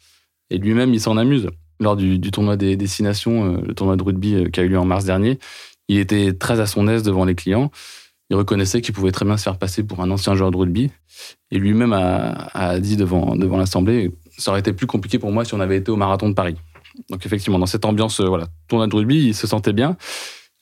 Et 0.49 0.57
lui-même, 0.57 0.91
il 0.91 0.99
s'en 0.99 1.17
amuse. 1.17 1.49
Lors 1.79 1.95
du, 1.95 2.19
tournoi 2.31 2.57
des 2.57 2.77
destinations, 2.77 3.53
euh, 3.53 3.61
le 3.63 3.75
tournoi 3.75 3.95
de 3.95 4.01
rugby 4.01 4.49
qui 4.51 4.59
a 4.59 4.63
eu 4.63 4.69
lieu 4.69 4.79
en 4.79 4.85
mars 4.85 5.05
dernier, 5.05 5.37
il 5.87 5.99
était 5.99 6.33
très 6.33 6.59
à 6.59 6.65
son 6.65 6.87
aise 6.87 7.03
devant 7.03 7.23
les 7.23 7.35
clients 7.35 7.69
il 8.29 8.35
reconnaissait 8.35 8.81
qu'il 8.81 8.93
pouvait 8.93 9.11
très 9.11 9.25
bien 9.25 9.37
se 9.37 9.43
faire 9.43 9.57
passer 9.57 9.83
pour 9.83 10.01
un 10.01 10.11
ancien 10.11 10.35
joueur 10.35 10.51
de 10.51 10.57
rugby. 10.57 10.91
Et 11.51 11.57
lui-même 11.57 11.93
a, 11.93 12.79
dit 12.79 12.97
devant, 12.97 13.35
devant 13.35 13.57
l'Assemblée, 13.57 14.11
ça 14.37 14.51
aurait 14.51 14.59
été 14.59 14.73
plus 14.73 14.87
compliqué 14.87 15.17
pour 15.17 15.31
moi 15.31 15.45
si 15.45 15.53
on 15.53 15.59
avait 15.59 15.77
été 15.77 15.91
au 15.91 15.95
marathon 15.95 16.29
de 16.29 16.33
Paris. 16.33 16.55
Donc 17.09 17.25
effectivement, 17.25 17.59
dans 17.59 17.65
cette 17.65 17.85
ambiance, 17.85 18.19
euh, 18.19 18.25
voilà, 18.25 18.47
tournoi 18.67 18.87
de 18.87 18.95
rugby, 18.95 19.27
il 19.27 19.35
se 19.35 19.47
sentait 19.47 19.73
bien. 19.73 19.97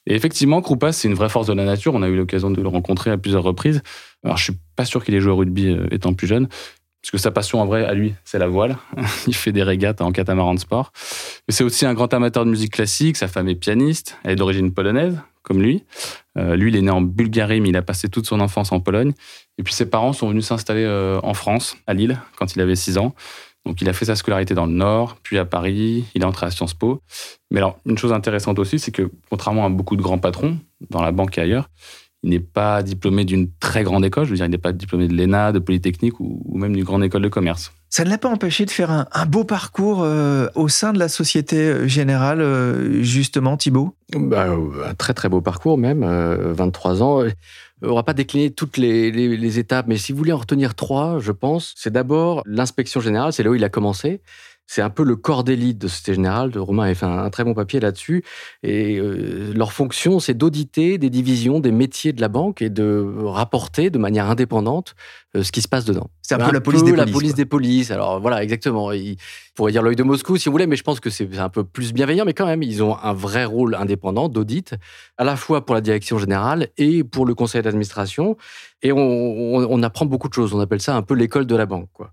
Et 0.08 0.14
effectivement, 0.14 0.62
Kroupas, 0.62 0.92
c'est 0.92 1.08
une 1.08 1.16
vraie 1.16 1.30
force 1.30 1.48
de 1.48 1.54
la 1.54 1.66
nature. 1.66 1.94
On 1.96 2.04
a 2.04 2.08
eu 2.08 2.16
l'occasion 2.16 2.52
de 2.52 2.62
le 2.62 2.68
rencontrer 2.68 3.10
à 3.10 3.18
plusieurs 3.18 3.44
reprises. 3.44 3.82
Alors, 4.24 4.38
je 4.38 4.44
suis 4.44 4.58
pas 4.76 4.86
sûr 4.86 5.04
qu'il 5.04 5.16
ait 5.16 5.20
joué 5.20 5.32
au 5.32 5.38
rugby 5.38 5.68
euh, 5.68 5.88
étant 5.92 6.14
plus 6.14 6.28
jeune, 6.28 6.48
parce 6.48 7.12
que 7.12 7.18
sa 7.18 7.32
passion 7.32 7.62
en 7.62 7.66
vrai, 7.66 7.86
à 7.86 7.94
lui, 7.94 8.14
c'est 8.24 8.38
la 8.38 8.48
voile. 8.48 8.78
il 9.28 9.36
fait 9.36 9.52
des 9.52 9.64
régates 9.64 10.02
en 10.02 10.12
catamaran 10.12 10.54
de 10.54 10.60
sport. 10.60 10.92
Mais 11.48 11.54
c'est 11.54 11.64
aussi 11.64 11.86
un 11.86 11.94
grand 11.94 12.14
amateur 12.14 12.46
de 12.46 12.52
musique 12.52 12.74
classique. 12.74 13.18
Sa 13.18 13.28
femme 13.28 13.48
est 13.48 13.56
pianiste. 13.56 14.18
Elle 14.24 14.32
est 14.32 14.36
d'origine 14.36 14.72
polonaise, 14.72 15.18
comme 15.46 15.62
lui. 15.62 15.84
Euh, 16.38 16.56
lui, 16.56 16.72
il 16.72 16.76
est 16.76 16.82
né 16.82 16.92
en 16.92 17.02
Bulgarie, 17.02 17.62
mais 17.62 17.70
il 17.70 17.78
a 17.78 17.82
passé 17.82 18.10
toute 18.10 18.26
son 18.26 18.42
enfance 18.42 18.72
en 18.72 18.82
Pologne. 18.82 19.14
Et 19.58 19.64
puis 19.64 19.74
ses 19.74 19.90
parents 19.90 20.12
sont 20.12 20.28
venus 20.28 20.46
s'installer 20.46 20.84
euh, 20.84 21.20
en 21.24 21.34
France, 21.34 21.78
à 21.88 21.94
Lille, 21.94 22.20
quand 22.38 22.56
il 22.56 22.62
avait 22.62 22.76
6 22.76 22.98
ans. 22.98 23.16
Donc 23.66 23.82
il 23.82 23.90
a 23.90 23.94
fait 23.94 24.06
sa 24.06 24.16
scolarité 24.16 24.54
dans 24.54 24.66
le 24.66 24.74
Nord, 24.74 25.18
puis 25.24 25.38
à 25.38 25.46
Paris, 25.46 26.06
il 26.14 26.22
est 26.22 26.26
entré 26.26 26.46
à 26.46 26.52
Sciences 26.52 26.74
Po. 26.74 27.02
Mais 27.52 27.60
alors, 27.60 27.80
une 27.86 27.98
chose 27.98 28.14
intéressante 28.14 28.60
aussi, 28.60 28.78
c'est 28.78 28.92
que 28.92 29.10
contrairement 29.30 29.66
à 29.66 29.70
beaucoup 29.70 29.96
de 29.96 30.02
grands 30.02 30.20
patrons, 30.20 30.60
dans 30.90 31.02
la 31.02 31.12
banque 31.12 31.38
et 31.38 31.42
ailleurs, 31.42 31.70
il 32.22 32.30
n'est 32.30 32.40
pas 32.40 32.84
diplômé 32.84 33.24
d'une 33.24 33.52
très 33.60 33.84
grande 33.84 34.06
école, 34.06 34.26
je 34.26 34.32
veux 34.32 34.36
dire, 34.36 34.46
il 34.46 34.52
n'est 34.52 34.58
pas 34.58 34.72
diplômé 34.72 35.08
de 35.08 35.16
l'ENA, 35.16 35.52
de 35.52 35.60
Polytechnique 35.60 36.20
ou, 36.20 36.58
même 36.58 36.74
d'une 36.76 36.84
grande 36.84 37.04
école 37.04 37.22
de 37.22 37.28
commerce. 37.30 37.72
Ça 37.96 38.04
ne 38.04 38.10
l'a 38.10 38.18
pas 38.18 38.28
empêché 38.28 38.66
de 38.66 38.72
faire 38.72 38.92
un, 38.92 39.26
beau 39.26 39.46
parcours 39.46 40.04
euh, 40.04 40.50
au 40.54 40.68
sein 40.68 40.92
de 40.92 41.00
la 41.00 41.08
Société 41.08 41.88
Générale, 41.88 42.42
euh, 42.42 43.02
justement, 43.04 43.56
Thibault? 43.56 43.96
Bah, 44.14 44.50
Un 44.86 44.94
très 44.96 45.14
très 45.14 45.30
beau 45.30 45.40
parcours 45.40 45.78
même, 45.78 46.04
23 46.04 47.02
euh, 47.02 47.06
ans. 47.06 47.24
On 47.82 47.96
va 47.96 48.04
pas 48.04 48.12
décliner 48.12 48.52
toutes 48.52 48.76
les, 48.76 49.60
étapes, 49.60 49.86
mais 49.88 49.96
si 49.96 50.12
vous 50.12 50.18
voulez 50.18 50.34
en 50.34 50.40
retenir 50.40 50.76
trois, 50.76 51.20
je 51.22 51.32
pense, 51.32 51.74
c'est 51.78 51.90
d'abord 51.90 52.44
l'inspection 52.46 53.00
générale, 53.00 53.32
c'est 53.32 53.44
là 53.44 53.50
où 53.50 53.56
il 53.56 53.64
a 53.64 53.70
commencé. 53.70 54.20
C'est 54.68 54.82
un 54.82 54.90
peu 54.90 55.04
le 55.04 55.16
corps 55.16 55.44
d'élite 55.44 55.78
de 55.78 55.88
Société 55.88 56.16
Générale. 56.16 56.52
Romain 56.58 56.86
avait 56.86 56.96
fait 56.96 57.06
un, 57.06 57.30
très 57.30 57.44
bon 57.44 57.54
papier 57.54 57.80
là-dessus. 57.80 58.24
Et 58.64 58.98
euh, 58.98 59.54
leur 59.54 59.72
fonction, 59.74 60.20
c'est 60.20 60.34
d'auditer 60.34 60.98
des 60.98 61.10
divisions, 61.10 61.60
des 61.60 61.72
métiers 61.72 62.14
de 62.14 62.22
la 62.22 62.30
banque 62.30 62.62
et 62.62 62.70
de 62.70 63.06
rapporter 63.26 63.90
de 63.90 64.00
manière 64.00 64.30
indépendante 64.30 64.96
euh, 65.36 65.44
ce 65.44 65.52
qui 65.52 65.62
se 65.62 65.68
passe 65.68 65.86
dedans. 65.86 66.10
C'est 66.22 66.36
un, 66.36 66.46
peu 66.48 66.52
la 66.52 66.62
police 66.62 66.84
des 66.84 66.92
polices. 66.92 67.06
La 67.06 67.12
police 67.12 67.36
des 67.36 67.46
polices. 67.46 67.92
Alors 67.92 68.20
voilà, 68.20 68.42
exactement. 68.42 68.92
Il 68.92 69.18
pourrait 69.54 69.72
dire 69.72 69.84
l'œil 69.84 69.96
de 69.96 70.04
Moscou 70.04 70.38
si 70.38 70.50
vous 70.50 70.54
voulez, 70.54 70.68
mais 70.68 70.76
je 70.76 70.84
pense 70.84 71.00
que 71.00 71.10
c'est 71.12 71.38
un 71.38 71.50
peu 71.50 71.64
plus 71.64 71.94
bienveillant. 71.94 72.26
Mais 72.26 72.34
quand 72.34 72.48
même, 72.48 72.64
ils 72.64 72.82
ont 72.82 72.98
un 72.98 73.14
vrai 73.14 73.46
rôle 73.46 73.76
indépendant 73.76 74.30
d'audit, 74.30 74.74
à 75.18 75.24
la 75.24 75.36
fois 75.36 75.66
pour 75.66 75.76
la 75.76 75.82
direction 75.82 76.18
générale 76.18 76.70
et 76.78 77.04
pour 77.04 77.26
le 77.26 77.36
conseil 77.36 77.62
d'administration. 77.62 78.36
Et 78.82 78.92
on, 78.92 78.98
on, 78.98 79.84
apprend 79.84 80.06
beaucoup 80.06 80.28
de 80.28 80.34
choses. 80.34 80.54
On 80.54 80.60
appelle 80.60 80.82
ça 80.82 80.96
un 80.96 81.02
peu 81.02 81.14
l'école 81.14 81.46
de 81.46 81.56
la 81.56 81.66
banque. 81.66 81.90
Quoi. 81.94 82.12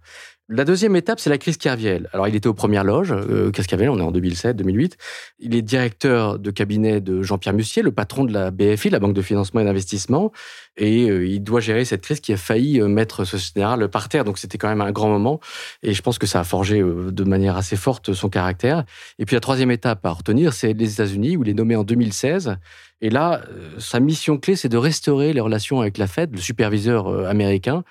La 0.55 0.67
deuxième 0.67 0.95
étape, 0.97 1.19
c'est 1.19 1.31
la 1.31 1.39
crise 1.39 1.57
Kerviel. 1.57 2.11
Alors, 2.13 2.29
il 2.29 2.35
était 2.35 2.47
aux 2.47 2.53
premières 2.53 2.85
loges, 2.85 3.11
euh, 3.11 3.51
Kerviel, 3.51 3.89
on 3.89 3.99
est 3.99 4.03
en 4.03 4.11
2007, 4.11 4.55
2008. 4.55 4.99
Il 5.39 5.55
est 5.55 5.63
directeur 5.63 6.39
de 6.39 6.51
cabinet 6.51 7.01
de 7.01 7.23
Jean-Pierre 7.23 7.55
Mussier, 7.55 7.83
le 7.83 7.91
patron 7.91 8.25
de 8.25 8.35
la 8.35 8.51
BFI, 8.51 8.91
la 8.91 8.99
Banque 8.99 9.15
de 9.15 9.23
financement 9.23 9.63
et 9.63 9.65
d'investissement. 9.65 10.31
Et 10.77 11.09
euh, 11.09 11.27
il 11.27 11.43
doit 11.43 11.61
gérer 11.61 11.87
cette 11.87 12.03
crise 12.03 12.21
qui 12.21 12.35
a 12.35 12.37
failli 12.37 12.83
euh, 12.83 12.87
mettre 12.87 13.25
Société 13.25 13.61
Générale 13.61 13.89
par 13.89 14.11
terre. 14.11 14.25
Donc, 14.25 14.37
c'était 14.37 14.59
quand 14.59 14.69
même 14.69 14.83
un 14.83 14.93
grand 14.93 15.09
moment. 15.09 15.41
Et 15.83 15.95
je 15.95 16.03
pense 16.03 16.19
que 16.19 16.27
ça 16.27 16.41
a 16.41 16.45
forgé 16.45 16.83
de 16.83 17.25
manière 17.25 17.57
assez 17.57 17.77
forte 17.77 18.13
son 18.13 18.29
caractère. 18.29 18.85
Et 19.19 19.25
puis, 19.25 19.35
la 19.35 19.41
troisième 19.41 19.71
étape 19.71 20.05
à 20.05 20.11
retenir, 20.11 20.53
c'est 20.53 20.75
les 20.75 20.93
États-Unis, 20.93 21.39
où 21.39 21.45
il 21.45 21.49
est 21.49 21.55
nommé 21.55 21.77
en 21.77 21.83
2016. 21.83 22.59
Et 23.01 23.09
là, 23.09 23.41
sa 23.79 24.01
mission 24.01 24.37
clé, 24.37 24.55
c'est 24.55 24.69
de 24.69 24.77
restaurer 24.77 25.33
les 25.33 25.41
relations 25.41 25.81
avec 25.81 25.97
la 25.97 26.07
Fed, 26.07 26.31
le 26.35 26.41
superviseur 26.41 27.27
américain. 27.27 27.85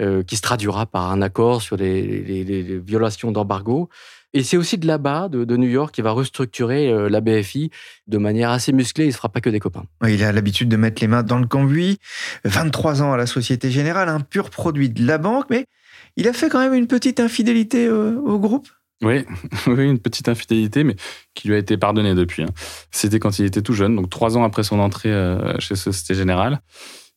Euh, 0.00 0.22
qui 0.22 0.36
se 0.36 0.42
traduira 0.42 0.86
par 0.86 1.10
un 1.10 1.20
accord 1.22 1.60
sur 1.60 1.76
les, 1.76 2.78
violations 2.78 3.32
d'embargo. 3.32 3.88
Et 4.32 4.44
c'est 4.44 4.56
aussi 4.56 4.78
de 4.78 4.86
là-bas, 4.86 5.28
de, 5.28 5.56
New 5.56 5.68
York, 5.68 5.92
qui 5.92 6.02
va 6.02 6.12
restructurer 6.12 6.88
euh, 6.88 7.08
la 7.08 7.20
BFI 7.20 7.70
de 8.06 8.18
manière 8.18 8.50
assez 8.50 8.72
musclée. 8.72 9.04
Il 9.04 9.08
ne 9.08 9.12
se 9.12 9.16
fera 9.16 9.28
pas 9.28 9.40
que 9.40 9.50
des 9.50 9.58
copains. 9.58 9.82
il 10.06 10.22
a 10.22 10.30
l'habitude 10.30 10.68
de 10.68 10.76
mettre 10.76 11.02
les 11.02 11.08
mains 11.08 11.24
dans 11.24 11.40
le 11.40 11.48
cambouis. 11.48 11.98
23 12.44 13.02
ans 13.02 13.12
à 13.12 13.16
la 13.16 13.26
Société 13.26 13.72
Générale, 13.72 14.08
un 14.08 14.20
pur 14.20 14.50
produit 14.50 14.88
de 14.88 15.04
la 15.04 15.18
banque, 15.18 15.46
mais 15.50 15.66
il 16.16 16.28
a 16.28 16.32
fait 16.32 16.48
quand 16.48 16.60
même 16.60 16.74
une 16.74 16.86
petite 16.86 17.18
infidélité 17.18 17.88
euh, 17.88 18.20
au 18.20 18.38
groupe. 18.38 18.68
Oui, 19.02 19.24
oui, 19.66 19.84
une 19.84 19.98
petite 19.98 20.28
infidélité, 20.28 20.84
mais 20.84 20.94
qui 21.34 21.48
lui 21.48 21.56
a 21.56 21.58
été 21.58 21.76
pardonnée 21.76 22.14
depuis. 22.14 22.44
Hein. 22.44 22.50
C'était 22.92 23.18
quand 23.18 23.40
il 23.40 23.46
était 23.46 23.62
tout 23.62 23.74
jeune, 23.74 23.96
donc 23.96 24.10
trois 24.10 24.36
ans 24.36 24.44
après 24.44 24.62
son 24.62 24.78
entrée 24.78 25.12
chez 25.58 25.74
Société 25.74 26.14
Générale. 26.14 26.60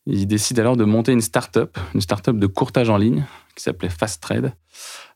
Il 0.06 0.26
décide 0.28 0.60
alors 0.60 0.78
de 0.78 0.84
monter 0.84 1.12
une 1.12 1.22
start-up, 1.22 1.78
une 1.94 2.02
start-up 2.02 2.38
de 2.38 2.48
courtage 2.48 2.90
en 2.90 2.98
ligne 2.98 3.26
qui 3.56 3.64
s'appelait 3.64 3.90
Fast 3.90 4.22
Trade, 4.22 4.54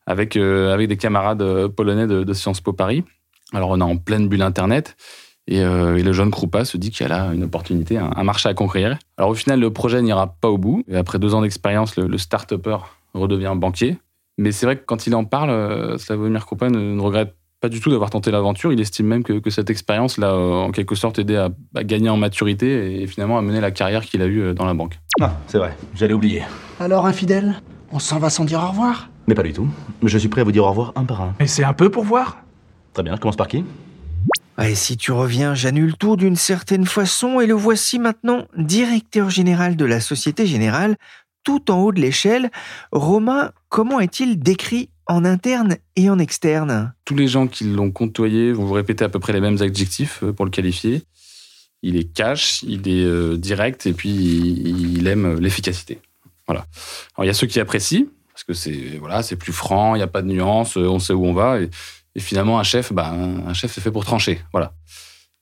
avec, 0.05 0.37
euh, 0.37 0.73
avec 0.73 0.87
des 0.87 0.97
camarades 0.97 1.41
euh, 1.41 1.67
polonais 1.67 2.07
de, 2.07 2.33
Sciences 2.33 2.61
Po 2.61 2.73
Paris. 2.73 3.03
Alors 3.53 3.71
on 3.71 3.79
est 3.79 3.83
en 3.83 3.97
pleine 3.97 4.27
bulle 4.27 4.43
Internet 4.43 4.95
euh, 5.51 5.95
et, 5.95 6.03
le 6.03 6.13
jeune 6.13 6.31
Krupa 6.31 6.65
se 6.65 6.77
dit 6.77 6.91
qu'il 6.91 7.07
y 7.07 7.11
a 7.11 7.15
là 7.15 7.33
une 7.33 7.43
opportunité, 7.43 7.97
un, 7.97 8.23
marché 8.23 8.49
à 8.49 8.53
conquérir. 8.53 8.97
Alors 9.17 9.31
au 9.31 9.35
final, 9.35 9.59
le 9.59 9.71
projet 9.71 10.01
n'ira 10.01 10.27
pas 10.27 10.49
au 10.49 10.57
bout. 10.57 10.83
Et 10.87 10.97
après 10.97 11.17
deux 11.19 11.33
ans 11.33 11.41
d'expérience, 11.41 11.95
le, 11.95 12.17
start-upper 12.17 12.77
redevient 13.13 13.53
banquier. 13.55 13.97
Mais 14.37 14.51
c'est 14.51 14.65
vrai 14.65 14.77
que 14.77 14.83
quand 14.85 15.07
il 15.07 15.15
en 15.15 15.23
parle, 15.23 15.97
Slavomir 15.97 16.45
Krupa 16.45 16.69
ne, 16.69 16.79
ne 16.79 17.01
regrette 17.01 17.35
pas 17.61 17.69
du 17.69 17.79
tout 17.79 17.89
d'avoir 17.89 18.09
tenté 18.09 18.31
l'aventure. 18.31 18.71
Il 18.73 18.79
estime 18.79 19.07
même 19.07 19.23
que, 19.23 19.49
cette 19.49 19.69
expérience 19.69 20.17
l'a 20.17 20.35
en 20.35 20.71
quelque 20.71 20.95
sorte 20.95 21.19
aidé 21.19 21.35
à, 21.35 21.49
gagner 21.83 22.09
en 22.09 22.17
maturité 22.17 23.01
et 23.01 23.07
finalement 23.07 23.37
à 23.37 23.41
mener 23.41 23.61
la 23.61 23.71
carrière 23.71 24.03
qu'il 24.03 24.21
a 24.21 24.25
eue 24.25 24.41
euh, 24.41 24.53
dans 24.53 24.65
la 24.65 24.73
banque. 24.73 24.99
Ah, 25.21 25.33
c'est 25.47 25.57
vrai, 25.57 25.75
j'allais 25.95 26.13
oublier. 26.13 26.43
Alors, 26.79 27.05
infidèle, 27.05 27.61
on 27.91 27.99
s'en 27.99 28.19
va 28.19 28.29
sans 28.29 28.45
dire 28.45 28.61
au 28.61 28.67
revoir? 28.67 29.09
Mais 29.27 29.35
pas 29.35 29.43
du 29.43 29.53
tout. 29.53 29.67
Je 30.03 30.17
suis 30.17 30.27
prêt 30.27 30.41
à 30.41 30.43
vous 30.43 30.51
dire 30.51 30.63
au 30.63 30.69
revoir 30.69 30.93
un 30.95 31.05
par 31.05 31.21
un. 31.21 31.33
Mais 31.39 31.47
c'est 31.47 31.63
un 31.63 31.73
peu 31.73 31.89
pour 31.89 32.03
voir 32.03 32.37
Très 32.93 33.03
bien, 33.03 33.15
je 33.15 33.19
commence 33.19 33.35
par 33.35 33.47
qui? 33.47 33.63
Et 34.61 34.75
si 34.75 34.95
tu 34.95 35.11
reviens, 35.11 35.53
j'annule 35.53 35.97
tout 35.97 36.15
d'une 36.15 36.37
certaine 36.37 36.85
façon 36.85 37.41
et 37.41 37.45
le 37.45 37.53
voici 37.53 37.99
maintenant 37.99 38.45
directeur 38.57 39.29
général 39.29 39.75
de 39.75 39.83
la 39.83 39.99
Société 39.99 40.45
Générale, 40.45 40.95
tout 41.43 41.71
en 41.71 41.81
haut 41.81 41.91
de 41.91 41.99
l'échelle. 41.99 42.49
Romain, 42.93 43.51
comment 43.67 43.99
est-il 43.99 44.39
décrit 44.39 44.89
en 45.07 45.25
interne 45.25 45.77
et 45.95 46.09
en 46.09 46.19
externe 46.19 46.93
Tous 47.05 47.15
les 47.15 47.27
gens 47.27 47.47
qui 47.47 47.65
l'ont 47.65 47.91
côtoyé 47.91 48.51
vont 48.51 48.65
vous 48.65 48.73
répéter 48.73 49.03
à 49.03 49.09
peu 49.09 49.19
près 49.19 49.33
les 49.33 49.39
mêmes 49.39 49.61
adjectifs 49.61 50.23
euh, 50.23 50.33
pour 50.33 50.45
le 50.45 50.51
qualifier. 50.51 51.03
Il 51.81 51.97
est 51.97 52.11
cash, 52.11 52.63
il 52.63 52.87
est 52.87 53.03
euh, 53.03 53.37
direct 53.37 53.85
et 53.85 53.93
puis 53.93 54.09
il 54.09 55.05
aime 55.07 55.39
l'efficacité. 55.39 55.99
Voilà. 56.47 56.65
Il 57.19 57.25
y 57.25 57.29
a 57.29 57.33
ceux 57.33 57.47
qui 57.47 57.59
apprécient 57.59 58.05
parce 58.33 58.43
que 58.43 58.53
c'est 58.53 58.97
voilà, 58.99 59.23
c'est 59.23 59.35
plus 59.35 59.53
franc, 59.53 59.95
il 59.95 59.99
n'y 59.99 60.03
a 60.03 60.07
pas 60.07 60.21
de 60.21 60.27
nuance, 60.27 60.75
on 60.77 60.99
sait 60.99 61.13
où 61.13 61.25
on 61.25 61.33
va 61.33 61.59
et, 61.61 61.69
finalement 62.17 62.59
un 62.59 62.63
chef, 62.63 62.93
bah, 62.93 63.11
un 63.11 63.53
chef 63.53 63.73
c'est 63.73 63.81
fait 63.81 63.91
pour 63.91 64.05
trancher. 64.05 64.41
Voilà. 64.51 64.73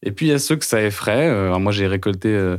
Et 0.02 0.12
puis 0.12 0.26
il 0.26 0.30
y 0.30 0.34
a 0.34 0.40
ceux 0.40 0.56
que 0.56 0.66
ça 0.66 0.82
effraie. 0.82 1.30
Euh, 1.30 1.58
moi 1.60 1.72
j'ai 1.72 1.88
récolté 1.88 2.56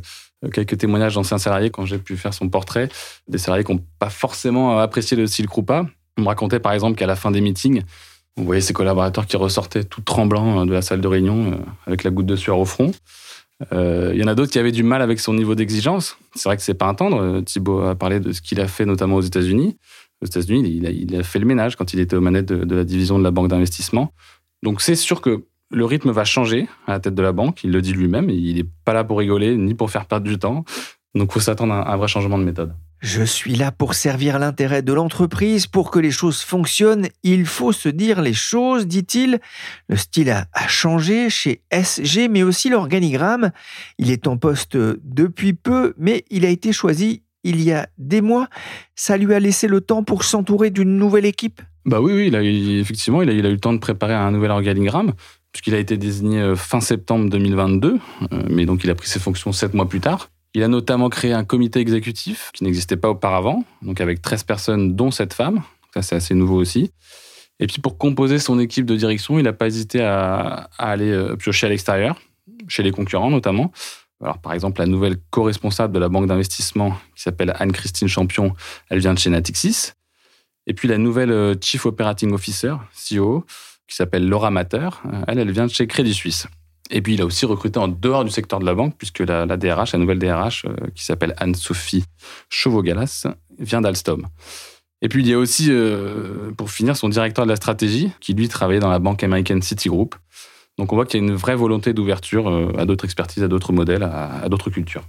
quelques 0.53 0.79
témoignages 0.79 1.15
d'anciens 1.15 1.39
salariés 1.39 1.71
quand 1.71 1.85
j'ai 1.85 1.99
pu 1.99 2.17
faire 2.17 2.33
son 2.33 2.49
portrait, 2.49 2.89
des 3.29 3.39
salariés 3.39 3.65
qui 3.65 3.73
n'ont 3.73 3.85
pas 3.99 4.11
forcément 4.11 4.79
apprécié 4.79 5.17
le 5.17 5.27
style 5.27 5.49
Krupa. 5.49 5.87
On 6.19 6.23
me 6.23 6.29
racontait 6.29 6.61
par 6.61 6.73
exemple 6.73 6.97
qu'à 6.97 7.07
la 7.07 7.17
fin 7.17 7.31
des 7.31 7.41
meetings, 7.41 7.83
on 8.37 8.43
voyait 8.43 8.61
ses 8.61 8.73
collaborateurs 8.73 9.27
qui 9.27 9.37
ressortaient 9.37 9.85
tout 9.85 10.01
tremblants 10.01 10.61
euh, 10.61 10.65
de 10.65 10.73
la 10.73 10.83
salle 10.83 11.01
de 11.01 11.09
réunion 11.09 11.53
euh, 11.53 11.57
avec 11.87 12.05
la 12.05 12.11
goutte 12.11 12.27
de 12.27 12.37
sueur 12.37 12.59
au 12.59 12.65
front. 12.65 12.93
Euh, 13.73 14.11
il 14.13 14.21
y 14.21 14.25
en 14.25 14.27
a 14.27 14.35
d'autres 14.35 14.51
qui 14.51 14.59
avaient 14.59 14.73
du 14.73 14.83
mal 14.83 15.03
avec 15.03 15.21
son 15.21 15.35
niveau 15.35 15.55
d'exigence. 15.55 16.17
C'est 16.35 16.49
vrai 16.49 16.57
que 16.57 16.63
c'est 16.63 16.75
pas 16.75 16.87
un 16.87 16.95
tendre. 16.95 17.41
Thibault 17.43 17.83
a 17.83 17.95
parlé 17.95 18.19
de 18.19 18.33
ce 18.33 18.43
qu'il 18.43 18.61
a 18.61 18.67
fait 18.67 18.85
notamment 18.85 19.17
aux 19.17 19.23
États-Unis. 19.23 19.77
Aux 20.21 20.27
États-Unis, 20.27 20.83
il 20.99 21.17
a, 21.17 21.23
fait 21.23 21.39
le 21.39 21.47
ménage 21.47 21.77
quand 21.77 21.93
il 21.93 22.01
était 22.01 22.17
aux 22.17 22.21
manettes 22.21 22.47
de, 22.47 22.75
la 22.75 22.85
division 22.85 23.19
de 23.19 23.25
la 23.25 23.31
banque 23.31 23.49
d'investissement. 23.49 24.13
Donc 24.63 24.81
c'est 24.81 24.97
sûr 24.97 25.21
que 25.21 25.45
le 25.71 25.85
rythme 25.85 26.11
va 26.11 26.25
changer 26.25 26.67
à 26.87 26.93
la 26.93 27.01
tête 27.01 27.15
de 27.15 27.23
la 27.23 27.33
banque. 27.33 27.63
Il 27.63 27.71
le 27.71 27.81
dit 27.81 27.93
lui-même. 27.93 28.29
Il 28.31 28.57
n'est 28.57 28.67
pas 28.85 28.93
là 28.93 29.05
pour 29.05 29.19
rigoler 29.19 29.57
ni 29.57 29.75
pour 29.75 29.91
faire 29.91 30.07
perdre 30.07 30.27
du 30.27 30.39
temps. 30.39 30.65
Donc 31.15 31.33
faut 31.33 31.41
s'attendre 31.41 31.75
à 31.75 31.93
un 31.93 31.97
vrai 31.97 32.09
changement 32.09 32.39
de 32.39 32.45
méthode. 32.45 32.75
Je 33.07 33.23
suis 33.23 33.55
là 33.55 33.71
pour 33.71 33.93
servir 33.93 34.39
l'intérêt 34.39 34.81
de 34.81 34.95
l'entreprise, 34.95 35.67
pour 35.67 35.91
que 35.91 35.99
les 35.99 36.11
choses 36.11 36.41
fonctionnent. 36.41 37.09
Il 37.23 37.45
faut 37.45 37.71
se 37.71 37.91
dire 37.91 38.23
les 38.23 38.33
choses, 38.33 38.87
dit-il. 38.87 39.41
Le 39.91 39.97
style 39.97 40.31
a, 40.31 40.47
changé 40.69 41.29
chez 41.29 41.61
SG, 41.71 42.29
mais 42.31 42.43
aussi 42.43 42.71
l'organigramme. 42.71 43.51
Il 43.99 44.11
est 44.11 44.27
en 44.27 44.39
poste 44.39 44.79
depuis 44.79 45.53
peu, 45.53 45.93
mais 45.99 46.25
il 46.31 46.47
a 46.47 46.49
été 46.49 46.73
choisi 46.73 47.21
il 47.43 47.61
y 47.61 47.73
a 47.73 47.91
des 47.99 48.23
mois. 48.23 48.49
Ça 48.95 49.19
lui 49.19 49.35
a 49.35 49.39
laissé 49.39 49.69
le 49.69 49.83
temps 49.83 50.03
pour 50.03 50.25
s'entourer 50.25 50.71
d'une 50.71 50.97
nouvelle 50.97 51.27
équipe 51.27 51.61
Bah 51.85 52.01
oui, 52.01 52.15
oui, 52.15 52.29
il 52.29 52.37
a 52.37 52.43
effectivement, 52.43 53.21
il 53.21 53.29
a, 53.29 53.35
eu 53.35 53.43
le 53.43 53.61
temps 53.61 53.75
de 53.75 53.81
préparer 53.81 54.15
un 54.15 54.31
nouvel 54.31 54.51
organigramme, 54.51 55.13
puisqu'il 55.53 55.75
a 55.75 55.79
été 55.79 55.99
désigné 55.99 56.41
euh, 56.41 56.57
fin 56.57 56.81
septembre 56.81 57.29
2022, 57.29 57.99
euh, 58.33 58.43
mais 58.49 58.65
donc 58.65 58.83
il 58.83 58.89
a 58.89 58.95
pris 58.95 59.09
ses 59.09 59.21
fonctions 59.21 59.53
sept 59.53 59.75
mois 59.75 59.91
plus 59.91 60.01
tard. 60.01 60.31
Il 60.55 60.63
a 60.63 60.69
notamment 60.69 61.09
créé 61.09 61.33
un 61.33 61.45
comité 61.45 61.81
exécutif 61.81 62.51
qui 62.55 62.63
n'existait 62.63 62.97
pas 62.97 63.11
auparavant, 63.11 63.65
donc 63.83 64.01
avec 64.01 64.23
13 64.23 64.45
personnes, 64.45 64.95
dont 64.95 65.11
cette 65.11 65.35
femme. 65.35 65.63
Ça, 65.93 66.03
c'est 66.03 66.17
assez 66.17 66.35
nouveau 66.35 66.57
aussi. 66.57 66.93
Et 67.59 67.67
puis, 67.67 67.81
pour 67.81 67.99
composer 67.99 68.39
son 68.39 68.59
équipe 68.59 68.87
de 68.87 68.97
direction, 68.97 69.39
il 69.39 69.45
n'a 69.45 69.53
pas 69.53 69.67
hésité 69.67 70.03
à, 70.03 70.71
aller 70.79 71.11
euh, 71.11 71.37
piocher 71.37 71.67
à 71.67 71.71
l'extérieur, 71.71 72.21
chez 72.69 72.83
les 72.83 72.93
concurrents 72.93 73.31
notamment. 73.31 73.73
Alors, 74.23 74.39
par 74.39 74.53
exemple, 74.53 74.81
la 74.81 74.87
nouvelle 74.87 75.17
co-responsable 75.31 75.93
de 75.93 75.99
la 75.99 76.09
banque 76.09 76.27
d'investissement, 76.27 76.97
qui 77.17 77.23
s'appelle 77.23 77.53
Anne-Christine 77.59 78.09
Champion, 78.09 78.55
elle 78.91 79.01
vient 79.01 79.15
de 79.15 79.19
chez 79.19 79.31
Natixis. 79.31 79.93
Et 80.67 80.75
puis, 80.75 80.89
la 80.89 80.99
nouvelle 80.99 81.33
euh, 81.33 81.55
Chief 81.61 81.85
Operating 81.85 82.33
Officer, 82.33 82.75
CEO, 82.93 83.45
qui 83.89 83.97
s'appelle 83.97 84.29
Laura 84.29 84.51
Mater, 84.51 84.89
euh, 85.07 85.23
elle, 85.27 85.41
elle 85.41 85.51
vient 85.51 85.67
de 85.67 85.73
chez 85.73 85.87
Crédit 85.87 86.15
Suisse. 86.15 86.47
Et 86.91 87.01
puis, 87.01 87.15
il 87.15 87.23
a 87.23 87.25
aussi 87.25 87.47
recruté 87.47 87.79
en 87.79 87.89
dehors 87.89 88.25
du 88.25 88.31
secteur 88.31 88.59
de 88.59 88.67
la 88.67 88.75
banque, 88.75 88.95
puisque 88.99 89.21
la, 89.21 89.47
DRH, 89.47 89.93
la 89.93 89.99
nouvelle 89.99 90.19
DRH, 90.19 90.67
euh, 90.67 90.75
qui 90.95 91.05
s'appelle 91.05 91.35
Anne-Sophie 91.39 92.05
Chauveau-Galas, 92.51 93.27
vient 93.59 93.81
d'Alstom. 93.81 94.27
Et 95.01 95.09
puis, 95.09 95.23
il 95.23 95.29
y 95.29 95.33
a 95.33 95.39
aussi, 95.39 95.69
euh, 95.71 96.53
pour 96.57 96.71
finir, 96.71 96.97
son 96.97 97.09
directeur 97.09 97.47
de 97.47 97.51
la 97.51 97.57
stratégie, 97.57 98.11
qui 98.21 98.35
lui 98.35 98.49
travaillait 98.49 98.81
dans 98.81 98.91
la 98.91 98.99
banque 98.99 99.23
américaine 99.23 99.63
Citigroup. 99.63 100.15
Donc, 100.79 100.93
on 100.93 100.97
voit 100.97 101.07
qu'il 101.07 101.21
y 101.21 101.25
a 101.25 101.27
une 101.27 101.35
vraie 101.35 101.57
volonté 101.57 101.95
d'ouverture 101.95 102.51
euh, 102.51 102.73
à 102.77 102.85
d'autres 102.85 103.05
expertises, 103.05 103.43
à 103.43 103.49
d'autres 103.49 103.73
modèles, 103.73 104.03
à 104.03 104.49
d'autres 104.49 104.71
cultures. 104.71 105.05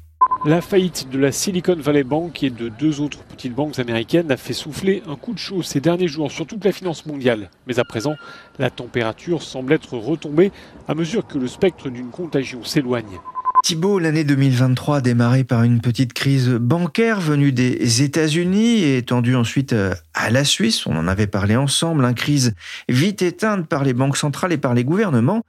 La 0.47 0.61
faillite 0.61 1.09
de 1.09 1.17
la 1.17 1.31
Silicon 1.31 1.75
Valley 1.75 2.03
Bank 2.03 2.43
et 2.43 2.51
de 2.51 2.69
deux 2.69 3.01
autres 3.01 3.23
petites 3.23 3.55
banques 3.55 3.79
américaines 3.79 4.31
a 4.31 4.37
fait 4.37 4.53
souffler 4.53 5.01
un 5.07 5.15
coup 5.15 5.33
de 5.33 5.39
chaud 5.39 5.63
ces 5.63 5.79
derniers 5.79 6.07
jours 6.07 6.31
sur 6.31 6.45
toute 6.45 6.63
la 6.63 6.71
finance 6.71 7.07
mondiale. 7.07 7.49
Mais 7.65 7.79
à 7.79 7.83
présent, 7.83 8.13
la 8.59 8.69
température 8.69 9.41
semble 9.41 9.73
être 9.73 9.97
retombée 9.97 10.51
à 10.87 10.93
mesure 10.93 11.25
que 11.25 11.39
le 11.39 11.47
spectre 11.47 11.89
d'une 11.89 12.11
contagion 12.11 12.63
s'éloigne. 12.63 13.19
Thibault, 13.63 13.97
l'année 13.97 14.23
2023 14.23 14.97
a 14.97 15.01
démarré 15.01 15.43
par 15.43 15.63
une 15.63 15.81
petite 15.81 16.13
crise 16.13 16.49
bancaire 16.49 17.19
venue 17.19 17.51
des 17.51 18.03
États-Unis 18.03 18.83
et 18.83 18.97
étendue 18.97 19.35
ensuite 19.35 19.73
euh, 19.73 19.95
à 20.13 20.29
la 20.29 20.43
Suisse. 20.43 20.85
On 20.85 20.95
en 20.95 21.07
avait 21.07 21.25
parlé 21.25 21.55
ensemble, 21.55 22.05
une 22.05 22.13
crise 22.13 22.53
vite 22.87 23.23
éteinte 23.23 23.67
par 23.67 23.83
les 23.83 23.93
banques 23.93 24.17
centrales 24.17 24.53
et 24.53 24.59
par 24.59 24.75
les 24.75 24.83
gouvernements. 24.83 25.41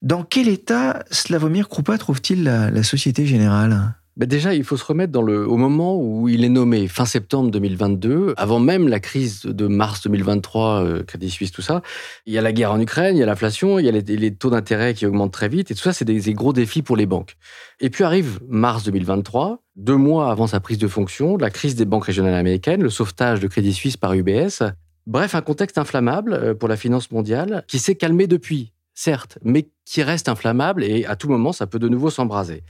Dans 0.00 0.22
quel 0.22 0.48
état 0.48 1.04
Slavomir 1.10 1.68
Krupa 1.68 1.98
trouve-t-il 1.98 2.44
la 2.44 2.82
Société 2.82 3.26
Générale? 3.26 3.97
Bah 4.18 4.26
Déjà, 4.26 4.52
il 4.52 4.64
faut 4.64 4.76
se 4.76 4.84
remettre 4.84 5.12
dans 5.12 5.22
le, 5.22 5.48
au 5.48 5.56
moment 5.56 5.96
où 5.96 6.28
il 6.28 6.44
est 6.44 6.48
nommé, 6.48 6.88
fin 6.88 7.04
septembre 7.04 7.50
2022, 7.52 8.34
avant 8.36 8.58
même 8.58 8.88
la 8.88 8.98
crise 8.98 9.42
de 9.42 9.66
mars 9.68 10.02
2023, 10.02 10.82
euh, 10.82 11.02
Crédit 11.04 11.30
Suisse, 11.30 11.52
tout 11.52 11.62
ça. 11.62 11.82
Il 12.26 12.34
y 12.34 12.38
a 12.38 12.42
la 12.42 12.52
guerre 12.52 12.72
en 12.72 12.80
Ukraine, 12.80 13.16
il 13.16 13.20
y 13.20 13.22
a 13.22 13.26
l'inflation, 13.26 13.78
il 13.78 13.86
y 13.86 13.88
a 13.88 13.92
les, 13.92 14.34
taux 14.34 14.50
d'intérêt 14.50 14.92
qui 14.92 15.06
augmentent 15.06 15.32
très 15.32 15.48
vite, 15.48 15.70
et 15.70 15.74
tout 15.74 15.82
ça, 15.82 15.92
c'est 15.92 16.04
des, 16.04 16.20
des, 16.20 16.34
gros 16.34 16.52
défis 16.52 16.82
pour 16.82 16.96
les 16.96 17.06
banques. 17.06 17.36
Et 17.80 17.90
puis 17.90 18.02
arrive 18.02 18.40
mars 18.48 18.82
2023, 18.84 19.62
deux 19.76 19.96
mois 19.96 20.30
avant 20.32 20.48
sa 20.48 20.58
prise 20.58 20.78
de 20.78 20.88
fonction, 20.88 21.36
la 21.36 21.50
crise 21.50 21.76
des 21.76 21.84
banques 21.84 22.04
régionales 22.04 22.34
américaines, 22.34 22.82
le 22.82 22.90
sauvetage 22.90 23.38
de 23.38 23.46
Crédit 23.46 23.72
Suisse 23.72 23.96
par 23.96 24.14
UBS. 24.14 24.64
Bref, 25.06 25.36
un 25.36 25.42
contexte 25.42 25.78
inflammable 25.78 26.34
euh, 26.34 26.54
pour 26.54 26.68
la 26.68 26.76
finance 26.76 27.10
mondiale 27.12 27.64
qui 27.68 27.78
s'est 27.78 27.94
calmé 27.94 28.26
depuis, 28.26 28.72
certes, 28.94 29.38
mais 29.42 29.68
qui 29.84 30.02
reste 30.02 30.28
inflammable 30.28 30.82
et 30.82 31.06
à 31.06 31.14
tout 31.14 31.28
moment, 31.28 31.52
ça 31.52 31.68
peut 31.68 31.78
de 31.78 31.88
nouveau 31.88 32.10
s'embraser. 32.10 32.64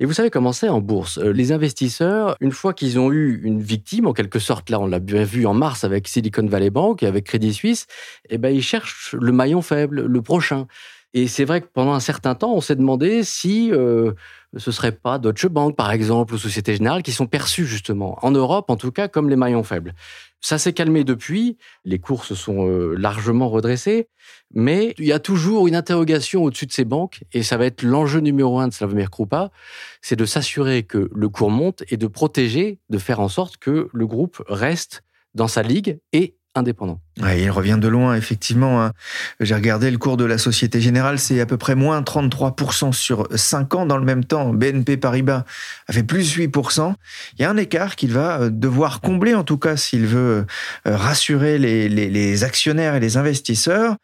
Et 0.00 0.04
vous 0.04 0.12
savez 0.12 0.30
comment 0.30 0.52
c'est 0.52 0.68
en 0.68 0.80
bourse? 0.80 1.18
Euh, 1.18 1.32
les 1.32 1.50
investisseurs, 1.50 2.36
une 2.40 2.52
fois 2.52 2.72
qu'ils 2.72 3.00
ont 3.00 3.10
eu 3.10 3.40
une 3.42 3.60
victime, 3.60 4.06
en 4.06 4.12
quelque 4.12 4.38
sorte, 4.38 4.70
là 4.70 4.78
on 4.78 4.86
l'a 4.86 5.00
bien 5.00 5.24
vu 5.24 5.44
en 5.44 5.54
mars 5.54 5.82
avec 5.82 6.06
Silicon 6.06 6.46
Valley 6.46 6.70
Bank 6.70 7.02
et 7.02 7.06
avec 7.06 7.24
Crédit 7.24 7.52
Suisse, 7.52 7.86
eh 8.30 8.38
ben, 8.38 8.54
ils 8.54 8.62
cherchent 8.62 9.16
le 9.18 9.32
maillon 9.32 9.60
faible, 9.60 10.02
le 10.06 10.22
prochain. 10.22 10.68
Et 11.14 11.26
c'est 11.26 11.44
vrai 11.44 11.62
que 11.62 11.68
pendant 11.72 11.94
un 11.94 12.00
certain 12.00 12.34
temps, 12.34 12.52
on 12.52 12.60
s'est 12.60 12.76
demandé 12.76 13.22
si 13.24 13.72
euh, 13.72 14.12
ce 14.56 14.70
serait 14.70 14.92
pas 14.92 15.18
Deutsche 15.18 15.46
Bank, 15.46 15.74
par 15.74 15.90
exemple, 15.90 16.34
ou 16.34 16.38
Société 16.38 16.74
Générale, 16.74 17.02
qui 17.02 17.12
sont 17.12 17.26
perçus 17.26 17.66
justement, 17.66 18.18
en 18.22 18.30
Europe 18.30 18.68
en 18.68 18.76
tout 18.76 18.92
cas, 18.92 19.08
comme 19.08 19.30
les 19.30 19.36
maillons 19.36 19.62
faibles. 19.62 19.94
Ça 20.40 20.58
s'est 20.58 20.72
calmé 20.72 21.04
depuis, 21.04 21.56
les 21.84 21.98
cours 21.98 22.24
se 22.24 22.34
sont 22.34 22.68
euh, 22.68 22.94
largement 22.94 23.48
redressés, 23.48 24.08
mais 24.54 24.94
il 24.98 25.06
y 25.06 25.12
a 25.12 25.18
toujours 25.18 25.66
une 25.66 25.74
interrogation 25.74 26.44
au-dessus 26.44 26.66
de 26.66 26.72
ces 26.72 26.84
banques, 26.84 27.24
et 27.32 27.42
ça 27.42 27.56
va 27.56 27.66
être 27.66 27.82
l'enjeu 27.82 28.20
numéro 28.20 28.60
un 28.60 28.68
de 28.68 28.72
Slavomir 28.72 29.10
Krupa, 29.10 29.50
c'est 30.02 30.16
de 30.16 30.24
s'assurer 30.24 30.84
que 30.84 31.10
le 31.12 31.28
cours 31.28 31.50
monte 31.50 31.82
et 31.88 31.96
de 31.96 32.06
protéger, 32.06 32.78
de 32.90 32.98
faire 32.98 33.20
en 33.20 33.28
sorte 33.28 33.56
que 33.56 33.88
le 33.92 34.06
groupe 34.06 34.42
reste 34.46 35.02
dans 35.34 35.48
sa 35.48 35.62
ligue 35.62 35.98
et 36.12 36.37
indépendant. 36.54 37.00
il 37.36 37.50
revient 37.50 37.78
de 37.80 37.88
loin, 37.88 38.14
effectivement. 38.14 38.82
Hein. 38.82 38.92
J'ai 39.40 39.54
regardé 39.54 39.90
le 39.90 39.98
cours 39.98 40.16
de 40.16 40.24
la 40.24 40.38
Société 40.38 40.80
Générale, 40.80 41.18
c'est 41.18 41.40
à 41.40 41.46
peu 41.46 41.56
près 41.56 41.74
moins 41.74 42.00
33% 42.02 42.92
sur 42.92 43.28
5 43.34 43.74
ans. 43.74 43.86
Dans 43.86 43.98
le 43.98 44.04
même 44.04 44.24
temps, 44.24 44.52
BNP 44.52 44.96
Paribas 44.96 45.44
a 45.88 45.92
fait 45.92 46.02
plus 46.02 46.36
8%. 46.36 46.94
Il 47.38 47.42
y 47.42 47.44
a 47.44 47.50
un 47.50 47.56
écart 47.56 47.96
qu'il 47.96 48.12
va 48.12 48.40
euh, 48.40 48.50
devoir 48.50 49.00
combler, 49.00 49.34
en 49.34 49.44
tout 49.44 49.58
cas, 49.58 49.76
s'il 49.76 50.06
veut 50.06 50.46
euh, 50.86 50.96
rassurer 50.96 51.58
les 51.58 52.44
actionnaires 52.44 52.94
et 52.94 53.00
les 53.00 53.16
investisseurs. 53.16 53.96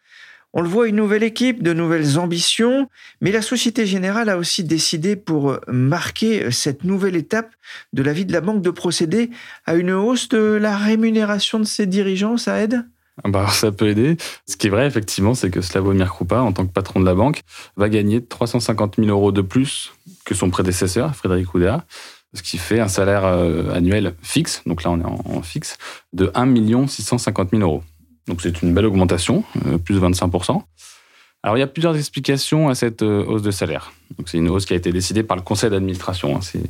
On 0.56 0.62
le 0.62 0.68
voit, 0.68 0.86
une 0.88 0.96
nouvelle 0.96 1.24
équipe, 1.24 1.64
de 1.64 1.72
nouvelles 1.72 2.16
ambitions, 2.16 2.88
mais 3.20 3.32
la 3.32 3.42
Société 3.42 3.86
Générale 3.86 4.28
a 4.28 4.38
aussi 4.38 4.62
décidé 4.62 5.16
pour 5.16 5.50
euh, 5.50 5.58
marquer 5.66 6.44
euh, 6.44 6.50
cette 6.52 6.84
nouvelle 6.84 7.16
étape 7.16 7.50
de 7.92 8.04
la 8.04 8.12
vie 8.12 8.24
de 8.24 8.32
la 8.32 8.40
banque 8.40 8.62
de 8.62 8.70
procéder 8.70 9.30
à 9.66 9.74
une 9.74 9.90
hausse 9.90 10.28
de 10.28 10.38
la 10.38 10.76
rémunération 10.76 11.58
de 11.58 11.64
ses 11.64 11.86
dirigeants. 11.86 12.36
Ça 12.36 12.60
aide 12.60 12.86
ah 13.22 13.28
bah, 13.28 13.46
ça 13.48 13.70
peut 13.70 13.88
aider. 13.88 14.16
Ce 14.46 14.56
qui 14.56 14.66
est 14.66 14.70
vrai, 14.70 14.88
effectivement, 14.88 15.34
c'est 15.34 15.48
que 15.48 15.60
Slavomir 15.60 16.08
Krupa, 16.08 16.40
en 16.40 16.52
tant 16.52 16.66
que 16.66 16.72
patron 16.72 16.98
de 16.98 17.04
la 17.04 17.14
banque, 17.14 17.42
va 17.76 17.88
gagner 17.88 18.24
350 18.24 18.96
000 18.96 19.08
euros 19.08 19.30
de 19.30 19.40
plus 19.40 19.92
que 20.24 20.34
son 20.34 20.50
prédécesseur, 20.50 21.14
Frédéric 21.14 21.54
Oudéa, 21.54 21.84
ce 22.32 22.42
qui 22.42 22.58
fait 22.58 22.80
un 22.80 22.88
salaire 22.88 23.24
euh, 23.24 23.72
annuel 23.72 24.14
fixe, 24.22 24.62
donc 24.66 24.82
là 24.82 24.90
on 24.90 25.00
est 25.00 25.04
en, 25.04 25.42
fixe, 25.42 25.78
de 26.12 26.32
1 26.34 26.88
650 26.88 27.50
000 27.50 27.62
euros. 27.62 27.84
Donc 28.26 28.40
c'est 28.40 28.62
une 28.62 28.72
belle 28.72 28.86
augmentation, 28.86 29.44
euh, 29.66 29.78
plus 29.78 29.94
de 29.94 30.00
25%. 30.00 30.62
Alors 31.42 31.56
il 31.56 31.60
y 31.60 31.62
a 31.62 31.66
plusieurs 31.66 31.96
explications 31.96 32.68
à 32.68 32.74
cette 32.74 33.02
euh, 33.02 33.24
hausse 33.24 33.42
de 33.42 33.50
salaire. 33.50 33.92
C'est 34.26 34.38
une 34.38 34.48
hausse 34.48 34.64
qui 34.64 34.72
a 34.72 34.76
été 34.76 34.92
décidée 34.92 35.22
par 35.22 35.36
le 35.36 35.42
conseil 35.42 35.70
d'administration. 35.70 36.36
Hein. 36.36 36.60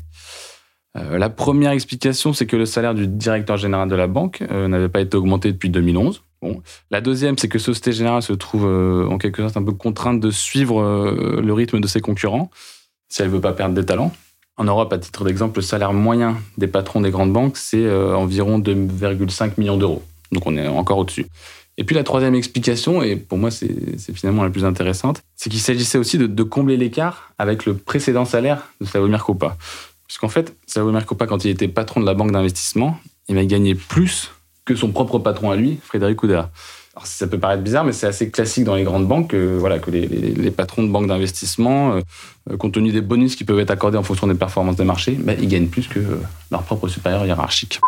Euh, 0.96 1.18
la 1.18 1.30
première 1.30 1.70
explication, 1.70 2.32
c'est 2.32 2.46
que 2.46 2.56
le 2.56 2.66
salaire 2.66 2.94
du 2.94 3.06
directeur 3.06 3.56
général 3.56 3.88
de 3.88 3.94
la 3.94 4.06
banque 4.06 4.40
n'avait 4.40 4.88
pas 4.88 5.00
été 5.00 5.16
augmenté 5.16 5.52
depuis 5.52 5.70
2011. 5.70 6.22
Bon. 6.42 6.62
La 6.90 7.00
deuxième, 7.00 7.38
c'est 7.38 7.48
que 7.48 7.58
Société 7.58 7.92
Générale 7.92 8.22
se 8.22 8.32
trouve 8.32 8.64
en 8.64 9.18
quelque 9.18 9.42
sorte 9.42 9.56
un 9.56 9.62
peu 9.62 9.72
contrainte 9.72 10.20
de 10.20 10.30
suivre 10.30 10.82
le 11.40 11.52
rythme 11.52 11.80
de 11.80 11.86
ses 11.88 12.00
concurrents 12.00 12.50
si 13.08 13.22
elle 13.22 13.28
veut 13.28 13.40
pas 13.40 13.52
perdre 13.52 13.74
des 13.74 13.84
talents. 13.84 14.12
En 14.56 14.64
Europe, 14.64 14.92
à 14.92 14.98
titre 14.98 15.24
d'exemple, 15.24 15.58
le 15.58 15.62
salaire 15.62 15.92
moyen 15.92 16.36
des 16.58 16.68
patrons 16.68 17.00
des 17.00 17.10
grandes 17.10 17.32
banques, 17.32 17.56
c'est 17.56 17.90
environ 17.90 18.58
2,5 18.58 19.52
millions 19.56 19.76
d'euros. 19.76 20.02
Donc 20.32 20.46
on 20.46 20.56
est 20.56 20.66
encore 20.66 20.98
au-dessus. 20.98 21.26
Et 21.76 21.84
puis 21.84 21.96
la 21.96 22.04
troisième 22.04 22.34
explication, 22.34 23.02
et 23.02 23.16
pour 23.16 23.38
moi 23.38 23.50
c'est 23.50 23.68
finalement 24.14 24.44
la 24.44 24.50
plus 24.50 24.64
intéressante, 24.64 25.22
c'est 25.34 25.50
qu'il 25.50 25.60
s'agissait 25.60 25.98
aussi 25.98 26.18
de, 26.18 26.42
combler 26.42 26.76
l'écart 26.76 27.32
avec 27.38 27.66
le 27.66 27.74
précédent 27.76 28.24
salaire 28.24 28.68
de 28.80 28.86
Slavomir 28.86 29.24
Kopa. 29.24 29.56
Puisqu'en 30.06 30.28
fait, 30.28 30.54
Slavomir 30.66 31.04
Kopa, 31.06 31.26
quand 31.26 31.44
il 31.44 31.50
était 31.50 31.66
patron 31.66 32.00
de 32.00 32.06
la 32.06 32.14
banque 32.14 32.30
d'investissement, 32.30 32.98
il 33.28 33.34
va 33.34 33.44
gagner 33.44 33.74
plus 33.74 34.30
que 34.64 34.76
son 34.76 34.92
propre 34.92 35.18
patron 35.18 35.50
à 35.50 35.56
lui, 35.56 35.78
Frédéric 35.82 36.22
Oudéa. 36.22 36.50
Alors 36.94 37.06
ça 37.08 37.26
peut 37.26 37.40
paraître 37.40 37.62
bizarre, 37.62 37.84
mais 37.84 37.92
c'est 37.92 38.06
assez 38.06 38.30
classique 38.30 38.62
dans 38.62 38.76
les 38.76 38.84
grandes 38.84 39.08
banques, 39.08 39.30
que, 39.30 39.56
voilà, 39.56 39.80
que 39.80 39.90
les, 39.90 40.50
patrons 40.52 40.84
de 40.84 40.88
banques 40.88 41.08
d'investissement, 41.08 42.00
euh, 42.50 42.56
compte 42.56 42.72
tenu 42.74 42.92
des 42.92 43.00
bonus 43.00 43.34
qui 43.34 43.42
peuvent 43.42 43.58
être 43.58 43.72
accordés 43.72 43.98
en 43.98 44.04
fonction 44.04 44.28
des 44.28 44.34
performances 44.34 44.76
des 44.76 44.84
marchés, 44.84 45.16
ben, 45.18 45.36
ils 45.40 45.48
gagnent 45.48 45.66
plus 45.66 45.88
que 45.88 45.98
leur 46.52 46.62
propre 46.62 46.86
supérieur 46.86 47.26
hiérarchique. 47.26 47.80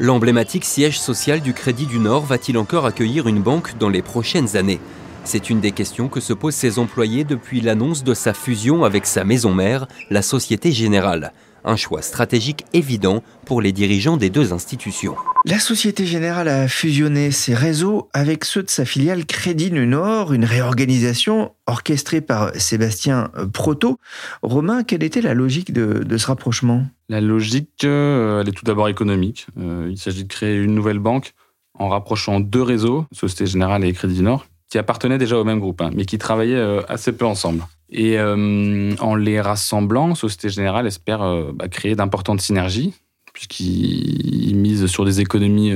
L'emblématique 0.00 0.64
siège 0.64 1.00
social 1.00 1.40
du 1.40 1.52
Crédit 1.52 1.86
du 1.86 1.98
Nord 1.98 2.24
va-t-il 2.24 2.56
encore 2.56 2.86
accueillir 2.86 3.26
une 3.26 3.42
banque 3.42 3.76
dans 3.78 3.88
les 3.88 4.02
prochaines 4.02 4.56
années? 4.56 4.78
C'est 5.24 5.50
une 5.50 5.60
des 5.60 5.72
questions 5.72 6.08
que 6.08 6.20
se 6.20 6.32
posent 6.32 6.54
ses 6.54 6.78
employés 6.78 7.24
depuis 7.24 7.60
l'annonce 7.60 8.04
de 8.04 8.14
sa 8.14 8.32
fusion 8.32 8.84
avec 8.84 9.06
sa 9.06 9.24
maison 9.24 9.52
mère, 9.52 9.88
la 10.08 10.22
Société 10.22 10.70
Générale. 10.70 11.32
Un 11.64 11.74
choix 11.74 12.00
stratégique 12.00 12.64
évident 12.72 13.24
pour 13.44 13.60
les 13.60 13.72
dirigeants 13.72 14.16
des 14.16 14.30
deux 14.30 14.52
institutions. 14.52 15.16
La 15.44 15.58
Société 15.58 16.06
Générale 16.06 16.48
a 16.48 16.68
fusionné 16.68 17.32
ses 17.32 17.54
réseaux 17.54 18.08
avec 18.12 18.44
ceux 18.44 18.62
de 18.62 18.70
sa 18.70 18.84
filiale 18.84 19.26
Crédit 19.26 19.70
du 19.70 19.84
Nord, 19.84 20.32
une 20.32 20.44
réorganisation 20.44 21.52
orchestrée 21.66 22.20
par 22.20 22.52
Sébastien 22.54 23.30
Proto. 23.52 23.98
Romain, 24.42 24.84
quelle 24.84 25.02
était 25.02 25.22
la 25.22 25.34
logique 25.34 25.72
de, 25.72 26.16
ce 26.16 26.26
rapprochement? 26.26 26.86
La 27.10 27.22
logique, 27.22 27.84
euh, 27.84 28.42
elle 28.42 28.48
est 28.50 28.52
tout 28.52 28.66
d'abord 28.66 28.88
économique. 28.88 29.46
Euh, 29.58 29.88
il 29.90 29.96
s'agit 29.96 30.24
de 30.24 30.28
créer 30.28 30.56
une 30.56 30.74
nouvelle 30.74 30.98
banque 30.98 31.32
en 31.72 31.88
rapprochant 31.88 32.38
deux 32.38 32.62
réseaux, 32.62 33.06
Société 33.12 33.46
Générale 33.46 33.84
et 33.84 33.92
Crédit 33.94 34.16
du 34.16 34.22
Nord, 34.22 34.46
qui 34.70 34.76
appartenaient 34.76 35.16
déjà 35.16 35.38
au 35.38 35.44
même 35.44 35.58
groupe, 35.58 35.80
hein, 35.80 35.90
mais 35.94 36.04
qui 36.04 36.18
travaillaient 36.18 36.54
euh, 36.54 36.82
assez 36.88 37.12
peu 37.12 37.24
ensemble. 37.24 37.64
Et 37.90 38.20
en 38.20 39.14
les 39.14 39.40
rassemblant, 39.40 40.14
Société 40.14 40.50
Générale 40.50 40.86
espère 40.86 41.20
bah, 41.54 41.68
créer 41.68 41.94
d'importantes 41.94 42.42
synergies, 42.42 42.92
puisqu'il 43.32 44.54
mise 44.56 44.84
sur 44.88 45.06
des 45.06 45.22
économies 45.22 45.72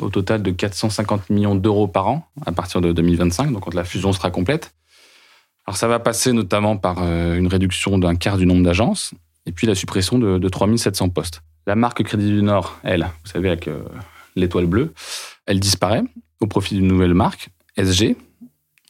au 0.00 0.08
total 0.08 0.44
de 0.44 0.52
450 0.52 1.28
millions 1.28 1.56
d'euros 1.56 1.88
par 1.88 2.06
an 2.06 2.28
à 2.46 2.52
partir 2.52 2.80
de 2.80 2.92
2025, 2.92 3.50
donc 3.50 3.64
quand 3.64 3.74
la 3.74 3.82
fusion 3.82 4.12
sera 4.12 4.30
complète. 4.30 4.74
Alors 5.66 5.76
ça 5.76 5.88
va 5.88 5.98
passer 5.98 6.32
notamment 6.32 6.76
par 6.76 6.98
une 6.98 7.48
réduction 7.48 7.98
d'un 7.98 8.14
quart 8.14 8.38
du 8.38 8.46
nombre 8.46 8.62
d'agences, 8.62 9.12
et 9.46 9.52
puis 9.52 9.66
la 9.66 9.74
suppression 9.74 10.18
de, 10.18 10.38
de 10.38 10.48
3700 10.48 11.08
postes. 11.10 11.42
La 11.66 11.74
marque 11.74 12.02
Crédit 12.02 12.30
du 12.30 12.42
Nord, 12.42 12.78
elle, 12.84 13.02
vous 13.02 13.30
savez, 13.30 13.48
avec 13.48 13.68
l'étoile 14.36 14.66
bleue, 14.66 14.92
elle 15.46 15.58
disparaît 15.58 16.02
au 16.40 16.46
profit 16.46 16.74
d'une 16.76 16.86
nouvelle 16.86 17.14
marque, 17.14 17.48
SG, 17.76 18.16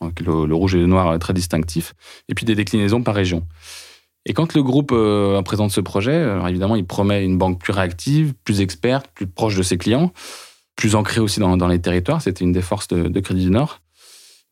le, 0.00 0.54
rouge 0.54 0.74
et 0.74 0.78
le 0.78 0.86
noir 0.86 1.18
très 1.18 1.32
distinctif, 1.32 1.94
et 2.28 2.34
puis 2.34 2.44
des 2.44 2.54
déclinaisons 2.54 3.02
par 3.02 3.14
région. 3.14 3.46
Et 4.24 4.32
quand 4.32 4.54
le 4.54 4.62
groupe 4.62 4.90
euh, 4.92 5.40
présente 5.42 5.70
ce 5.70 5.80
projet, 5.80 6.12
euh, 6.12 6.44
évidemment, 6.46 6.76
il 6.76 6.84
promet 6.84 7.24
une 7.24 7.38
banque 7.38 7.60
plus 7.60 7.72
réactive, 7.72 8.34
plus 8.44 8.60
experte, 8.60 9.06
plus 9.14 9.26
proche 9.26 9.56
de 9.56 9.62
ses 9.62 9.78
clients, 9.78 10.12
plus 10.74 10.96
ancrée 10.96 11.20
aussi 11.20 11.38
dans, 11.38 11.68
les 11.68 11.80
territoires. 11.80 12.20
C'était 12.20 12.44
une 12.44 12.52
des 12.52 12.62
forces 12.62 12.88
de, 12.88 13.20
Crédit 13.20 13.44
du 13.44 13.50
Nord. 13.50 13.80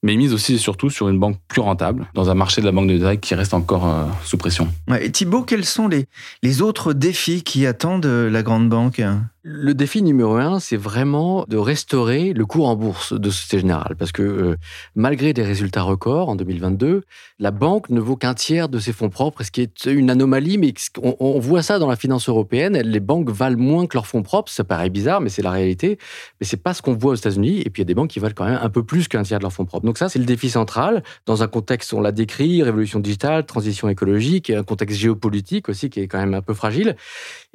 Mais 0.04 0.14
mise 0.16 0.32
aussi 0.32 0.54
et 0.54 0.58
surtout 0.58 0.90
sur 0.90 1.08
une 1.08 1.18
banque 1.18 1.38
plus 1.48 1.62
rentable, 1.62 2.06
dans 2.14 2.30
un 2.30 2.34
marché 2.34 2.60
de 2.60 2.66
la 2.66 2.72
banque 2.72 2.88
de 2.88 2.98
détail 2.98 3.18
qui 3.18 3.34
reste 3.34 3.54
encore 3.54 3.88
euh, 3.88 4.04
sous 4.22 4.36
pression. 4.36 4.68
et 5.00 5.10
Thibault, 5.10 5.42
quels 5.42 5.64
sont 5.64 5.88
les, 5.88 6.04
les 6.42 6.62
autres 6.62 6.92
défis 6.92 7.42
qui 7.42 7.66
attendent 7.66 8.04
la 8.04 8.42
grande 8.42 8.68
banque? 8.68 9.02
Le 9.46 9.74
défi 9.74 10.00
numéro 10.00 10.36
un, 10.36 10.58
c'est 10.58 10.78
vraiment 10.78 11.44
de 11.46 11.58
restaurer 11.58 12.32
le 12.32 12.46
cours 12.46 12.66
en 12.66 12.76
bourse 12.76 13.12
de 13.12 13.28
Société 13.28 13.58
Générale. 13.58 13.94
Parce 13.98 14.10
que 14.10 14.22
euh, 14.22 14.56
malgré 14.94 15.34
des 15.34 15.42
résultats 15.42 15.82
records 15.82 16.30
en 16.30 16.34
2022, 16.34 17.02
la 17.38 17.50
banque 17.50 17.90
ne 17.90 18.00
vaut 18.00 18.16
qu'un 18.16 18.32
tiers 18.32 18.70
de 18.70 18.78
ses 18.78 18.94
fonds 18.94 19.10
propres, 19.10 19.42
ce 19.42 19.50
qui 19.50 19.60
est 19.60 19.84
une 19.84 20.08
anomalie, 20.08 20.56
mais 20.56 20.72
on, 21.02 21.38
voit 21.40 21.62
ça 21.62 21.78
dans 21.78 21.88
la 21.88 21.96
finance 21.96 22.26
européenne. 22.30 22.78
Les 22.78 23.00
banques 23.00 23.28
valent 23.28 23.58
moins 23.58 23.86
que 23.86 23.98
leurs 23.98 24.06
fonds 24.06 24.22
propres. 24.22 24.50
Ça 24.50 24.64
paraît 24.64 24.88
bizarre, 24.88 25.20
mais 25.20 25.28
c'est 25.28 25.42
la 25.42 25.50
réalité. 25.50 25.98
Mais 26.40 26.46
c'est 26.46 26.56
pas 26.56 26.72
ce 26.72 26.80
qu'on 26.80 26.94
voit 26.94 27.12
aux 27.12 27.16
États-Unis. 27.16 27.60
Et 27.66 27.68
puis 27.68 27.82
il 27.82 27.84
y 27.84 27.86
a 27.86 27.88
des 27.88 27.94
banques 27.94 28.10
qui 28.10 28.20
valent 28.20 28.34
quand 28.34 28.46
même 28.46 28.60
un 28.62 28.70
peu 28.70 28.82
plus 28.82 29.08
qu'un 29.08 29.24
tiers 29.24 29.40
de 29.40 29.44
leurs 29.44 29.52
fonds 29.52 29.66
propres. 29.66 29.84
Donc 29.84 29.98
ça, 29.98 30.08
c'est 30.08 30.18
le 30.18 30.24
défi 30.24 30.48
central 30.48 31.02
dans 31.26 31.42
un 31.42 31.48
contexte, 31.48 31.92
on 31.92 32.00
l'a 32.00 32.12
décrit, 32.12 32.62
révolution 32.62 32.98
digitale, 32.98 33.44
transition 33.44 33.90
écologique, 33.90 34.48
et 34.48 34.56
un 34.56 34.64
contexte 34.64 34.96
géopolitique 34.96 35.68
aussi 35.68 35.90
qui 35.90 36.00
est 36.00 36.08
quand 36.08 36.18
même 36.18 36.32
un 36.32 36.40
peu 36.40 36.54
fragile. 36.54 36.96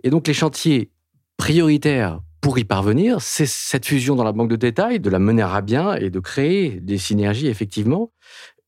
Et 0.03 0.11
donc 0.11 0.27
les 0.27 0.35
chantiers 0.35 0.91
prioritaire 1.39 2.19
pour 2.41 2.59
y 2.59 2.65
parvenir, 2.65 3.21
c'est 3.21 3.47
cette 3.47 3.85
fusion 3.85 4.15
dans 4.15 4.25
la 4.25 4.33
banque 4.33 4.49
de 4.49 4.55
détail, 4.57 4.99
de 4.99 5.09
la 5.09 5.19
mener 5.19 5.41
à 5.41 5.61
bien 5.61 5.95
et 5.95 6.09
de 6.09 6.19
créer 6.19 6.79
des 6.81 6.97
synergies, 6.97 7.47
effectivement. 7.47 8.11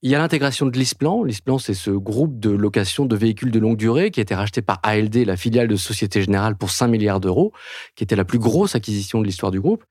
Il 0.01 0.09
y 0.09 0.15
a 0.15 0.19
l'intégration 0.19 0.65
de 0.65 0.75
l'ISPLAN. 0.75 1.23
L'ISPLAN, 1.23 1.59
c'est 1.59 1.75
ce 1.75 1.91
groupe 1.91 2.39
de 2.39 2.49
location 2.49 3.05
de 3.05 3.15
véhicules 3.15 3.51
de 3.51 3.59
longue 3.59 3.77
durée 3.77 4.09
qui 4.09 4.19
a 4.19 4.23
été 4.23 4.33
racheté 4.33 4.61
par 4.61 4.79
ALD, 4.83 5.15
la 5.17 5.37
filiale 5.37 5.67
de 5.67 5.75
Société 5.75 6.21
Générale, 6.23 6.57
pour 6.57 6.71
5 6.71 6.87
milliards 6.87 7.19
d'euros, 7.19 7.51
qui 7.95 8.03
était 8.03 8.15
la 8.15 8.25
plus 8.25 8.39
grosse 8.39 8.73
acquisition 8.73 9.19
de 9.19 9.25
l'histoire 9.25 9.51
du 9.51 9.59
groupe. 9.59 9.83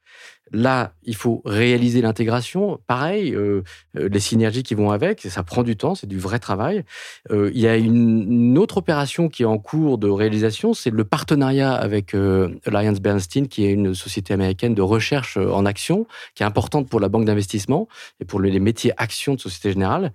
Là, 0.53 0.95
il 1.05 1.15
faut 1.15 1.43
réaliser 1.45 2.03
l'intégration. 2.03 2.81
Pareil, 2.89 3.33
euh, 3.35 3.63
euh, 3.97 4.09
les 4.09 4.19
synergies 4.19 4.65
qui 4.65 4.75
vont 4.75 4.91
avec, 4.91 5.21
ça 5.21 5.45
prend 5.45 5.63
du 5.63 5.77
temps, 5.77 5.95
c'est 5.95 6.09
du 6.09 6.19
vrai 6.19 6.41
travail. 6.41 6.85
Euh, 7.31 7.53
il 7.55 7.61
y 7.61 7.69
a 7.69 7.77
une, 7.77 8.59
autre 8.59 8.79
opération 8.79 9.29
qui 9.29 9.45
est 9.45 9.47
en 9.47 9.59
cours 9.59 9.97
de 9.97 10.09
réalisation, 10.09 10.75
c'est 10.75 10.91
le 10.91 11.05
partenariat 11.05 11.73
avec 11.73 12.15
Alliance 12.15 13.01
Bernstein, 13.01 13.47
qui 13.47 13.65
est 13.65 13.71
une 13.71 13.95
société 13.95 14.35
américaine 14.35 14.75
de 14.75 14.83
recherche 14.83 15.37
en 15.37 15.65
action, 15.65 16.07
qui 16.35 16.43
est 16.43 16.47
importante 16.47 16.89
pour 16.89 17.01
la 17.01 17.09
banque 17.09 17.27
d'investissement 17.27 17.89
et 18.21 18.25
pour 18.25 18.41
les 18.41 18.59
métiers 18.59 18.93
actions 18.97 19.35
de 19.35 19.41
Société 19.41 19.73
Générale. 19.73 20.13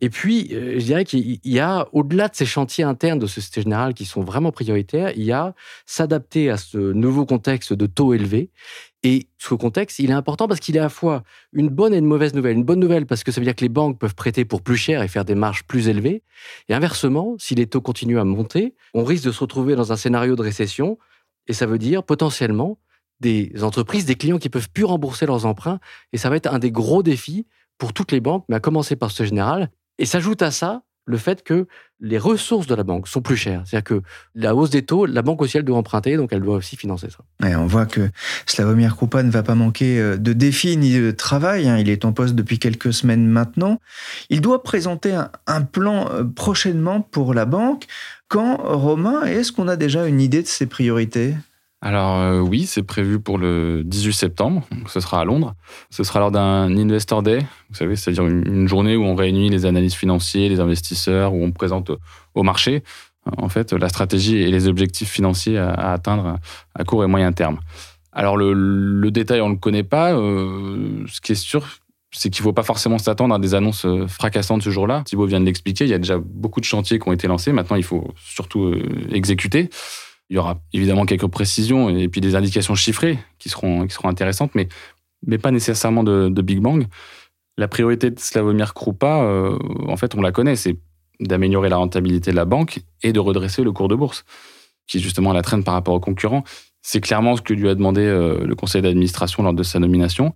Et 0.00 0.10
puis, 0.10 0.48
je 0.50 0.84
dirais 0.84 1.04
qu'il 1.04 1.38
y 1.44 1.58
a, 1.60 1.86
au-delà 1.92 2.28
de 2.28 2.34
ces 2.34 2.44
chantiers 2.44 2.84
internes 2.84 3.18
de 3.18 3.26
Société 3.26 3.62
Générale 3.62 3.94
qui 3.94 4.04
sont 4.04 4.22
vraiment 4.22 4.52
prioritaires, 4.52 5.12
il 5.16 5.24
y 5.24 5.32
a 5.32 5.54
s'adapter 5.86 6.50
à 6.50 6.56
ce 6.56 6.78
nouveau 6.78 7.24
contexte 7.24 7.72
de 7.72 7.86
taux 7.86 8.12
élevés 8.14 8.50
et 9.02 9.28
ce 9.38 9.54
contexte, 9.54 9.98
il 9.98 10.10
est 10.10 10.14
important 10.14 10.48
parce 10.48 10.60
qu'il 10.60 10.76
est 10.76 10.80
à 10.80 10.84
la 10.84 10.88
fois 10.88 11.22
une 11.52 11.68
bonne 11.68 11.94
et 11.94 11.98
une 11.98 12.06
mauvaise 12.06 12.34
nouvelle. 12.34 12.56
Une 12.56 12.64
bonne 12.64 12.80
nouvelle 12.80 13.06
parce 13.06 13.24
que 13.24 13.30
ça 13.30 13.40
veut 13.40 13.44
dire 13.44 13.54
que 13.54 13.60
les 13.60 13.68
banques 13.68 13.98
peuvent 13.98 14.14
prêter 14.14 14.44
pour 14.44 14.62
plus 14.62 14.76
cher 14.76 15.02
et 15.02 15.08
faire 15.08 15.24
des 15.24 15.34
marges 15.34 15.64
plus 15.64 15.88
élevées. 15.88 16.22
Et 16.68 16.74
inversement, 16.74 17.36
si 17.38 17.54
les 17.54 17.66
taux 17.66 17.80
continuent 17.80 18.18
à 18.18 18.24
monter, 18.24 18.74
on 18.94 19.04
risque 19.04 19.24
de 19.24 19.32
se 19.32 19.40
retrouver 19.40 19.76
dans 19.76 19.92
un 19.92 19.96
scénario 19.96 20.34
de 20.34 20.42
récession. 20.42 20.98
Et 21.46 21.52
ça 21.52 21.66
veut 21.66 21.78
dire 21.78 22.02
potentiellement 22.02 22.78
des 23.20 23.52
entreprises, 23.62 24.06
des 24.06 24.16
clients 24.16 24.38
qui 24.38 24.48
peuvent 24.48 24.70
plus 24.70 24.84
rembourser 24.84 25.26
leurs 25.26 25.46
emprunts. 25.46 25.78
Et 26.12 26.18
ça 26.18 26.28
va 26.30 26.36
être 26.36 26.52
un 26.52 26.58
des 26.58 26.72
gros 26.72 27.02
défis 27.02 27.46
pour 27.78 27.92
toutes 27.92 28.12
les 28.12 28.20
banques, 28.20 28.44
mais 28.48 28.56
à 28.56 28.60
commencer 28.60 28.96
par 28.96 29.10
ce 29.10 29.24
général. 29.24 29.70
Et 29.98 30.06
s'ajoute 30.06 30.42
à 30.42 30.50
ça 30.50 30.82
le 31.06 31.18
fait 31.18 31.42
que 31.42 31.66
les 32.00 32.18
ressources 32.18 32.66
de 32.66 32.74
la 32.74 32.82
banque 32.82 33.08
sont 33.08 33.22
plus 33.22 33.36
chères. 33.36 33.62
C'est-à-dire 33.64 33.84
que 33.84 34.02
la 34.34 34.54
hausse 34.54 34.70
des 34.70 34.82
taux, 34.82 35.06
la 35.06 35.22
banque 35.22 35.40
aussi, 35.40 35.56
elle 35.56 35.64
doit 35.64 35.78
emprunter, 35.78 36.16
donc 36.16 36.32
elle 36.32 36.42
doit 36.42 36.56
aussi 36.56 36.76
financer 36.76 37.08
ça. 37.10 37.24
on 37.58 37.66
voit 37.66 37.86
que 37.86 38.10
Slavomir 38.44 38.96
Krupa 38.96 39.22
ne 39.22 39.30
va 39.30 39.42
pas 39.42 39.54
manquer 39.54 39.98
euh, 39.98 40.16
de 40.16 40.32
défis 40.32 40.76
ni 40.76 40.98
de 40.98 41.10
travail. 41.12 41.68
Hein. 41.68 41.78
Il 41.78 41.88
est 41.88 42.04
en 42.04 42.12
poste 42.12 42.34
depuis 42.34 42.58
quelques 42.58 42.92
semaines 42.92 43.26
maintenant. 43.26 43.80
Il 44.28 44.40
doit 44.40 44.62
présenter 44.62 45.18
un, 45.46 45.62
plan 45.62 46.10
euh, 46.10 46.24
prochainement 46.24 47.00
pour 47.00 47.32
la 47.32 47.46
banque. 47.46 47.86
Quand, 48.28 48.56
Romain, 48.56 49.22
est-ce 49.24 49.52
qu'on 49.52 49.68
a 49.68 49.76
déjà 49.76 50.06
une 50.06 50.20
idée 50.20 50.42
de 50.42 50.48
ses 50.48 50.66
priorités? 50.66 51.34
Alors 51.86 52.18
euh, 52.18 52.40
oui, 52.40 52.66
c'est 52.66 52.82
prévu 52.82 53.20
pour 53.20 53.38
le 53.38 53.82
18 53.84 54.12
septembre, 54.12 54.62
ce 54.88 54.98
sera 54.98 55.20
à 55.20 55.24
Londres. 55.24 55.54
Ce 55.90 56.02
sera 56.02 56.18
lors 56.18 56.32
d'un 56.32 56.76
Investor 56.76 57.22
Day, 57.22 57.38
vous 57.70 57.76
savez, 57.76 57.94
c'est-à-dire 57.94 58.26
une, 58.26 58.66
journée 58.66 58.96
où 58.96 59.04
on 59.04 59.14
réunit 59.14 59.50
les 59.50 59.66
analystes 59.66 59.96
financiers, 59.96 60.48
les 60.48 60.58
investisseurs, 60.58 61.32
où 61.32 61.44
on 61.44 61.52
présente 61.52 61.92
au 62.34 62.42
marché 62.42 62.82
en 63.36 63.48
fait 63.48 63.72
la 63.72 63.88
stratégie 63.88 64.38
et 64.38 64.50
les 64.50 64.66
objectifs 64.66 65.08
financiers 65.08 65.58
à, 65.58 65.92
atteindre 65.92 66.38
à 66.74 66.82
court 66.82 67.04
et 67.04 67.06
moyen 67.06 67.30
terme. 67.30 67.60
Alors 68.10 68.36
le, 68.36 69.10
détail, 69.12 69.40
on 69.40 69.50
ne 69.50 69.54
le 69.54 69.60
connaît 69.60 69.84
pas. 69.84 70.12
Euh, 70.12 71.04
ce 71.06 71.20
qui 71.20 71.32
est 71.32 71.36
sûr, 71.36 71.68
c'est 72.10 72.30
qu'il 72.30 72.42
ne 72.42 72.46
faut 72.46 72.52
pas 72.52 72.64
forcément 72.64 72.98
s'attendre 72.98 73.32
à 73.32 73.38
des 73.38 73.54
annonces 73.54 73.86
euh, 73.86 74.08
fracassantes 74.08 74.62
ce 74.62 74.70
jour-là. 74.70 75.02
Thibaut 75.04 75.26
vient 75.26 75.38
de 75.38 75.44
l'expliquer, 75.44 75.84
il 75.84 75.90
y 75.90 75.94
a 75.94 75.98
déjà 75.98 76.18
beaucoup 76.18 76.58
de 76.58 76.64
chantiers 76.64 76.98
qui 76.98 77.08
ont 77.08 77.12
été 77.12 77.28
lancés. 77.28 77.52
Maintenant, 77.52 77.76
il 77.76 77.84
faut 77.84 78.12
surtout 78.16 78.74
exécuter. 79.12 79.70
Il 80.28 80.36
y 80.36 80.38
aura 80.38 80.60
évidemment 80.72 81.06
quelques 81.06 81.28
précisions 81.28 81.88
et 81.88 82.08
puis 82.08 82.20
des 82.20 82.34
indications 82.34 82.74
chiffrées 82.74 83.18
qui 83.38 83.48
seront, 83.48 83.86
qui 83.86 83.94
seront 83.94 84.08
intéressantes, 84.08 84.54
mais, 84.54 84.68
mais 85.26 85.38
pas 85.38 85.50
nécessairement 85.50 86.02
de, 86.02 86.42
Big 86.42 86.60
Bang. 86.60 86.86
La 87.56 87.68
priorité 87.68 88.10
de 88.10 88.18
Slavomir 88.18 88.74
Krupa, 88.74 89.22
euh, 89.22 89.58
en 89.86 89.96
fait, 89.96 90.14
on 90.14 90.20
la 90.20 90.32
connaît, 90.32 90.56
c'est 90.56 90.76
d'améliorer 91.20 91.68
la 91.68 91.76
rentabilité 91.76 92.30
de 92.30 92.36
la 92.36 92.44
banque 92.44 92.80
et 93.02 93.12
de 93.12 93.20
redresser 93.20 93.62
le 93.62 93.72
cours 93.72 93.88
de 93.88 93.94
bourse, 93.94 94.24
qui 94.86 94.98
est 94.98 95.00
justement 95.00 95.32
la 95.32 95.42
traîne 95.42 95.64
par 95.64 95.74
rapport 95.74 95.94
aux 95.94 96.00
concurrents. 96.00 96.44
C'est 96.82 97.00
clairement 97.00 97.36
ce 97.36 97.42
que 97.42 97.54
lui 97.54 97.68
a 97.68 97.74
demandé 97.74 98.02
euh, 98.02 98.44
le 98.44 98.54
conseil 98.54 98.82
d'administration 98.82 99.42
lors 99.42 99.54
de 99.54 99.62
sa 99.62 99.78
nomination. 99.78 100.34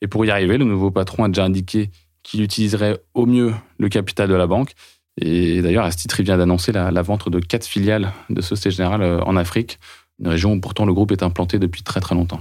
Et 0.00 0.06
pour 0.06 0.24
y 0.24 0.30
arriver, 0.30 0.58
le 0.58 0.64
nouveau 0.64 0.90
patron 0.90 1.24
a 1.24 1.28
déjà 1.28 1.44
indiqué 1.44 1.90
qu'il 2.22 2.42
utiliserait 2.42 2.98
au 3.12 3.26
mieux 3.26 3.52
le 3.78 3.88
capital 3.88 4.28
de 4.28 4.34
la 4.34 4.46
banque 4.46 4.72
et 5.20 5.62
d'ailleurs, 5.62 5.84
à 5.84 5.92
ce 5.92 5.96
titre, 5.96 6.20
il 6.20 6.24
vient 6.24 6.38
d'annoncer 6.38 6.72
la, 6.72 7.02
vente 7.02 7.28
de 7.28 7.38
quatre 7.38 7.66
filiales 7.66 8.12
de 8.30 8.40
Société 8.40 8.70
Générale 8.70 9.02
euh, 9.02 9.20
en 9.22 9.36
Afrique, 9.36 9.78
une 10.20 10.28
région 10.28 10.52
où 10.52 10.60
pourtant 10.60 10.86
le 10.86 10.92
groupe 10.92 11.12
est 11.12 11.22
implanté 11.22 11.58
depuis 11.58 11.82
très 11.82 12.00
très 12.00 12.14
longtemps. 12.14 12.40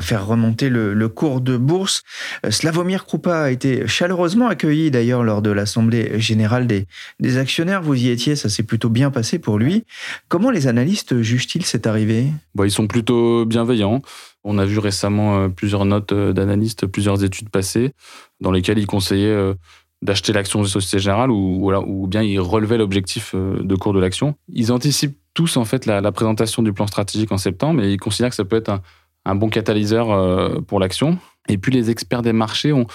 faire 0.00 0.26
remonter 0.26 0.68
le, 0.68 1.08
cours 1.08 1.40
de 1.40 1.56
bourse. 1.56 2.02
Euh, 2.46 2.50
Slavomir 2.52 3.06
Krupa 3.06 3.42
a 3.42 3.50
été 3.50 3.88
chaleureusement 3.88 4.46
accueilli 4.46 4.92
d'ailleurs 4.92 5.24
lors 5.24 5.42
de 5.42 5.50
l'Assemblée 5.50 6.20
générale 6.20 6.68
des, 6.68 6.86
des, 7.18 7.38
actionnaires. 7.38 7.82
Vous 7.82 7.94
y 7.94 8.08
étiez, 8.08 8.36
ça 8.36 8.48
s'est 8.48 8.64
plutôt 8.64 8.88
bien 8.88 9.10
passé 9.10 9.40
pour 9.40 9.58
lui. 9.58 9.84
Comment 10.28 10.50
les 10.50 10.68
analystes 10.68 11.22
jugent-ils 11.22 11.64
cette 11.64 11.88
arrivée? 11.88 12.26
Bon, 12.54 12.64
Ils 12.64 12.70
sont 12.70 12.86
plutôt 12.86 13.44
bienveillants. 13.46 14.00
On 14.44 14.58
a 14.58 14.64
vu 14.64 14.78
récemment 14.78 15.38
euh, 15.38 15.48
plusieurs 15.48 15.84
notes 15.84 16.14
d'analystes, 16.14 16.86
plusieurs 16.86 17.24
études 17.24 17.48
passées 17.48 17.92
dans 18.40 18.52
lesquelles 18.52 18.78
ils 18.78 18.86
conseillaient 18.86 19.54
d'acheter 20.02 20.32
l'action 20.32 20.60
de 20.60 20.66
Société 20.66 20.98
Générale 20.98 21.30
ou, 21.30 22.06
bien 22.08 22.22
ils 22.22 22.40
relevaient 22.40 22.76
l'objectif 22.76 23.32
euh, 23.34 23.62
de 23.62 23.74
cours 23.76 23.92
de 23.92 24.00
l'action. 24.00 24.34
Ils 24.48 24.72
anticipent 24.72 25.16
tous 25.32 25.56
en 25.56 25.64
fait 25.64 25.86
la, 25.86 26.12
présentation 26.12 26.62
du 26.62 26.72
plan 26.72 26.86
stratégique 26.86 27.32
en 27.32 27.38
septembre 27.38 27.82
et 27.82 27.92
ils 27.92 28.00
considèrent 28.00 28.30
que 28.30 28.36
ça 28.36 28.44
peut 28.44 28.56
être 28.56 28.80
un, 29.24 29.34
bon 29.34 29.48
catalyseur 29.48 30.10
euh, 30.10 30.60
pour 30.60 30.80
l'action. 30.80 31.18
Et 31.48 31.56
puis 31.56 31.72
les 31.72 31.90
experts 31.90 32.22
des 32.22 32.32
marchés 32.32 32.72
ont, 32.72 32.86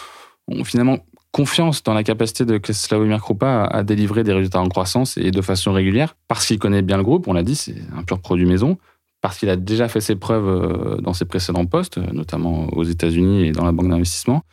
finalement 0.63 0.99
confiance 1.31 1.83
dans 1.83 1.93
la 1.93 2.03
capacité 2.03 2.45
de 2.45 2.59
Slavomir 2.71 3.19
Krupa 3.19 3.65
à, 3.65 3.83
délivrer 3.83 4.23
des 4.23 4.33
résultats 4.33 4.61
en 4.61 4.69
croissance 4.69 5.17
et 5.17 5.31
de 5.31 5.41
façon 5.41 5.73
régulière 5.73 6.15
parce 6.27 6.45
qu'il 6.45 6.57
connaît 6.57 6.81
bien 6.81 6.97
le 6.97 7.03
groupe, 7.03 7.27
on 7.27 7.33
l'a 7.33 7.43
dit, 7.43 7.55
c'est 7.55 7.75
un 7.95 8.03
pur 8.03 8.19
produit 8.19 8.45
maison, 8.45 8.77
parce 9.21 9.37
qu'il 9.37 9.49
a 9.49 9.55
déjà 9.55 9.87
fait 9.87 10.01
ses 10.01 10.15
preuves 10.15 10.47
euh, 10.47 11.01
dans 11.01 11.13
ses 11.13 11.25
précédents 11.25 11.65
postes, 11.65 11.97
notamment 11.97 12.67
aux 12.73 12.83
États-Unis 12.83 13.47
et 13.47 13.51
dans 13.51 13.65
la 13.65 13.71
banque 13.71 13.89
d'investissement. 13.89 14.43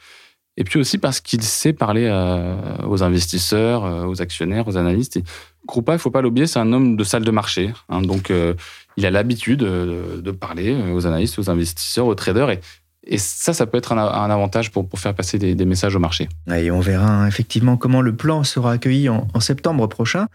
Et 0.56 0.64
puis 0.64 0.78
aussi 0.78 0.98
parce 0.98 1.20
qu'il 1.20 1.42
sait 1.42 1.72
parler 1.72 2.06
euh, 2.08 2.54
aux 2.86 3.02
investisseurs, 3.02 3.84
euh, 3.84 4.04
aux 4.04 4.22
actionnaires, 4.22 4.68
aux 4.68 4.76
analystes. 4.76 5.16
Et 5.16 5.24
Krupa, 5.66 5.92
il 5.92 5.96
ne 5.96 6.00
faut 6.00 6.10
pas 6.10 6.22
l'oublier, 6.22 6.46
c'est 6.46 6.60
un 6.60 6.72
homme 6.72 6.96
de 6.96 7.04
salle 7.04 7.24
de 7.24 7.30
marché. 7.30 7.72
Hein. 7.88 8.02
donc, 8.02 8.30
euh, 8.30 8.54
il 8.96 9.04
a 9.06 9.10
l'habitude 9.10 9.60
de, 9.60 10.30
parler 10.30 10.76
aux 10.92 11.06
analystes, 11.06 11.38
aux 11.38 11.50
investisseurs, 11.50 12.06
aux 12.06 12.14
traders. 12.14 12.50
Et, 12.50 12.60
et 13.06 13.18
ça, 13.18 13.52
ça 13.52 13.66
peut 13.66 13.78
être 13.78 13.92
un, 13.92 14.30
avantage 14.30 14.70
pour, 14.70 14.88
pour, 14.88 15.00
faire 15.00 15.14
passer 15.14 15.38
des, 15.38 15.64
messages 15.64 15.96
au 15.96 15.98
marché. 15.98 16.28
Et 16.54 16.70
on 16.70 16.78
verra 16.78 17.08
hein, 17.08 17.26
effectivement 17.26 17.76
comment 17.76 18.02
le 18.02 18.14
plan 18.14 18.44
sera 18.44 18.72
accueilli 18.72 19.08
en, 19.08 19.26
en 19.34 19.40
septembre 19.40 19.88
prochain. 19.88 20.26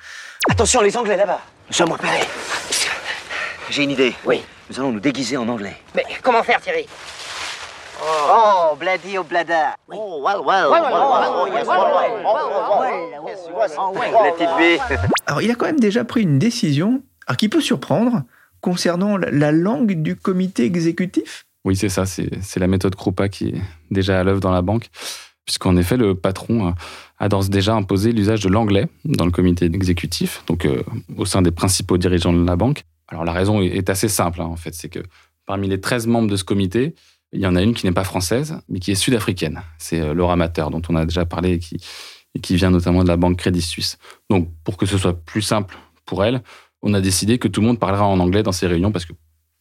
Attention, 0.50 0.82
les 0.82 0.98
Anglais 0.98 1.16
là-bas. 1.16 1.40
Nous 1.70 1.74
sommes 1.74 1.92
repérés. 1.92 2.20
J'ai 3.70 3.84
une 3.84 3.92
idée. 3.92 4.14
Oui. 4.26 4.42
Nous 4.70 4.80
allons 4.80 4.92
nous 4.92 5.00
déguiser 5.00 5.38
en 5.38 5.48
anglais. 5.48 5.78
Mais 5.96 6.04
comment 6.22 6.44
faire, 6.44 6.60
Thierry? 6.60 6.86
Oh, 8.02 8.76
Bladi 8.80 9.18
au 9.18 9.24
Blada. 9.24 9.76
Oh, 9.92 10.22
well, 10.24 10.42
well. 10.46 10.72
Alors, 15.28 15.42
il 15.42 15.52
a 15.52 15.56
quand 15.56 15.66
même 15.66 15.80
déjà 15.80 16.04
pris 16.04 16.22
une 16.22 16.40
décision, 16.40 17.02
qui 17.38 17.50
peut 17.50 17.62
surprendre, 17.62 18.24
concernant 18.62 19.18
la 19.18 19.52
langue 19.52 20.02
du 20.02 20.16
comité 20.16 20.66
exécutif? 20.66 21.46
Oui, 21.66 21.76
c'est 21.76 21.90
ça. 21.90 22.06
C'est 22.06 22.58
la 22.58 22.68
méthode 22.68 22.96
Krupa 22.96 23.30
qui 23.30 23.50
est 23.50 23.62
déjà 23.92 24.20
à 24.20 24.24
l'œuvre 24.24 24.40
dans 24.40 24.52
la 24.52 24.62
banque, 24.62 24.90
puisqu'en 25.46 25.76
effet, 25.78 25.98
le 25.98 26.16
patron 26.16 26.74
a 27.20 27.30
d'ores 27.30 27.50
déjà 27.50 27.76
imposé 27.76 28.12
l'usage 28.12 28.42
de 28.42 28.50
l'anglais 28.50 28.88
dans 29.06 29.26
le 29.26 29.32
comité 29.32 29.66
exécutif, 29.66 30.44
donc 30.48 30.66
euh, 30.66 30.84
au 31.18 31.26
sein 31.26 31.42
des 31.42 31.52
principaux 31.52 31.98
dirigeants 31.98 32.34
de 32.34 32.46
la 32.46 32.56
banque. 32.56 32.84
Alors, 33.10 33.26
la 33.26 33.34
raison 33.34 33.62
est 33.62 33.90
assez 33.90 34.08
simple, 34.08 34.42
hein, 34.42 34.46
en 34.46 34.56
fait. 34.56 34.74
C'est 34.74 34.90
que 34.90 35.00
parmi 35.46 35.68
les 35.68 35.82
13 35.82 36.08
membres 36.08 36.30
de 36.30 36.36
ce 36.36 36.44
comité, 36.44 36.96
il 37.32 37.42
y 37.42 37.46
en 37.46 37.56
a 37.56 37.62
une 37.62 37.74
qui 37.74 37.86
n'est 37.86 37.92
pas 37.92 38.04
française, 38.04 38.60
mais 38.70 38.80
qui 38.80 38.92
est 38.92 38.96
sud-africaine. 38.96 39.62
C'est 39.78 40.02
euh, 40.02 40.14
Laura 40.14 40.36
Mater, 40.36 40.66
dont 40.72 40.82
on 40.90 40.96
a 40.96 41.06
déjà 41.06 41.26
parlé 41.26 41.60
et 42.34 42.40
qui, 42.40 42.56
vient 42.56 42.72
notamment 42.72 43.04
de 43.04 43.08
la 43.08 43.18
banque 43.18 43.38
Crédit 43.38 43.62
Suisse. 43.62 43.98
Donc, 44.30 44.50
pour 44.64 44.78
que 44.78 44.86
ce 44.86 44.98
soit 44.98 45.14
plus 45.14 45.42
simple 45.42 45.78
pour 46.06 46.24
elle, 46.24 46.42
on 46.82 46.94
a 46.94 47.02
décidé 47.02 47.38
que 47.38 47.48
tout 47.48 47.62
le 47.62 47.68
monde 47.68 47.80
parlera 47.80 48.08
en 48.08 48.20
anglais 48.20 48.44
dans 48.44 48.52
ces 48.52 48.68
réunions 48.68 48.92
parce 48.92 49.06
que 49.06 49.14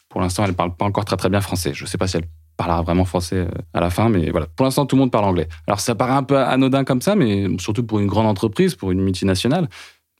pour 0.09 0.20
l'instant, 0.20 0.44
elle 0.44 0.50
ne 0.50 0.54
parle 0.57 0.74
pas 0.74 0.87
encore 0.87 1.04
très 1.04 1.16
très 1.16 1.28
bien 1.28 1.40
français. 1.40 1.74
Je 1.74 1.85
ne 1.85 1.88
sais 1.88 1.98
pas 1.98 2.07
si 2.07 2.16
elle 2.16 2.24
parlera 2.57 2.83
vraiment 2.83 3.04
français 3.04 3.37
euh, 3.37 3.48
à 3.74 3.81
la 3.81 3.90
fin, 3.90 4.09
mais 4.09 4.31
voilà. 4.31 4.46
Pour 4.46 4.64
l'instant, 4.64 4.87
tout 4.87 4.96
le 4.96 5.00
monde 5.00 5.12
parle 5.12 5.26
anglais. 5.26 5.48
Alors, 5.66 5.81
ça 5.81 5.94
paraît 5.94 6.14
un 6.14 6.22
peu 6.22 6.38
anodin 6.38 6.85
comme 6.85 7.02
ça, 7.02 7.14
mais 7.14 7.46
surtout 7.59 7.85
pour 7.85 8.00
une 8.00 8.07
grande 8.07 8.26
entreprise, 8.26 8.74
pour 8.74 8.92
une 8.92 9.02
multinationale. 9.02 9.68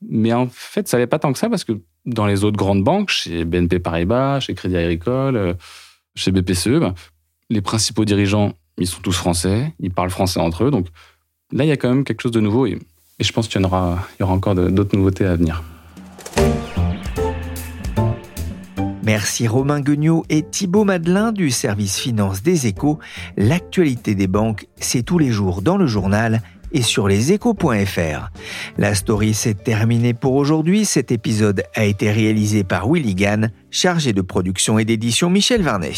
Mais 0.03 0.33
en 0.33 0.49
fait, 0.51 0.87
ça 0.87 0.99
n'est 0.99 1.07
pas 1.07 1.19
tant 1.19 1.33
que 1.33 1.39
ça 1.39 1.49
parce 1.49 1.65
que 1.65 1.81
dans 2.07 2.27
les 2.27 2.45
autres 2.45 2.57
grandes 2.57 2.85
banques, 2.85 3.11
chez 3.11 3.45
BNP 3.45 3.81
Paribas, 3.81 4.41
chez 4.41 4.55
Crédit 4.55 4.77
Agricole, 4.77 5.37
euh, 5.37 5.55
chez 6.15 6.31
BPCE, 6.31 6.79
ben, 6.81 6.95
les 7.51 7.61
principaux 7.61 8.05
dirigeants, 8.05 8.53
ils 8.79 8.87
sont 8.87 9.01
tous 9.01 9.13
français, 9.13 9.75
ils 9.81 9.91
parlent 9.91 10.11
français 10.11 10.41
entre 10.41 10.65
eux. 10.65 10.71
Donc 10.71 10.87
là, 11.53 11.65
il 11.65 11.69
y 11.69 11.73
a 11.73 11.77
quand 11.77 11.89
même 11.89 12.05
quelque 12.05 12.23
chose 12.23 12.33
de 12.33 12.41
nouveau 12.41 12.67
et, 12.67 12.79
je 13.21 13.33
pense 13.33 13.49
qu'il 13.49 13.61
y, 13.61 13.65
aura, 13.65 13.99
encore 14.21 14.55
d'autres 14.55 14.97
nouveautés 14.97 15.27
à 15.27 15.35
venir. 15.35 15.65
Merci 19.03 19.49
Romain 19.49 19.81
Guignot 19.81 20.25
et 20.29 20.43
Thibaut 20.43 20.85
Madelin 20.85 21.33
du 21.33 21.51
service 21.51 21.99
finance 21.99 22.43
des 22.43 22.69
échos. 22.69 23.01
L'actualité 23.37 24.15
des 24.15 24.29
banques, 24.29 24.67
c'est 24.77 25.03
tous 25.03 25.19
les 25.19 25.33
jours 25.33 25.63
dans 25.63 25.79
le 25.79 25.87
journal 25.87 26.43
et 26.71 26.83
sur 26.83 27.09
leséchos.fr. 27.09 28.31
La 28.77 28.95
story 28.95 29.35
s'est 29.35 29.55
terminée 29.55 30.15
pour 30.15 30.35
aujourd'hui. 30.35 30.85
Cet 30.85 31.11
épisode 31.11 31.65
a 31.75 31.87
été 31.87 32.13
réalisé 32.13 32.63
par 32.63 32.89
Willy 32.89 33.17
Gann, 33.17 33.51
chargé 33.71 34.13
de 34.13 34.23
production 34.23 34.79
et 34.79 34.85
d'édition 34.85 35.31
Michel 35.31 35.63
Varnet. 35.63 35.95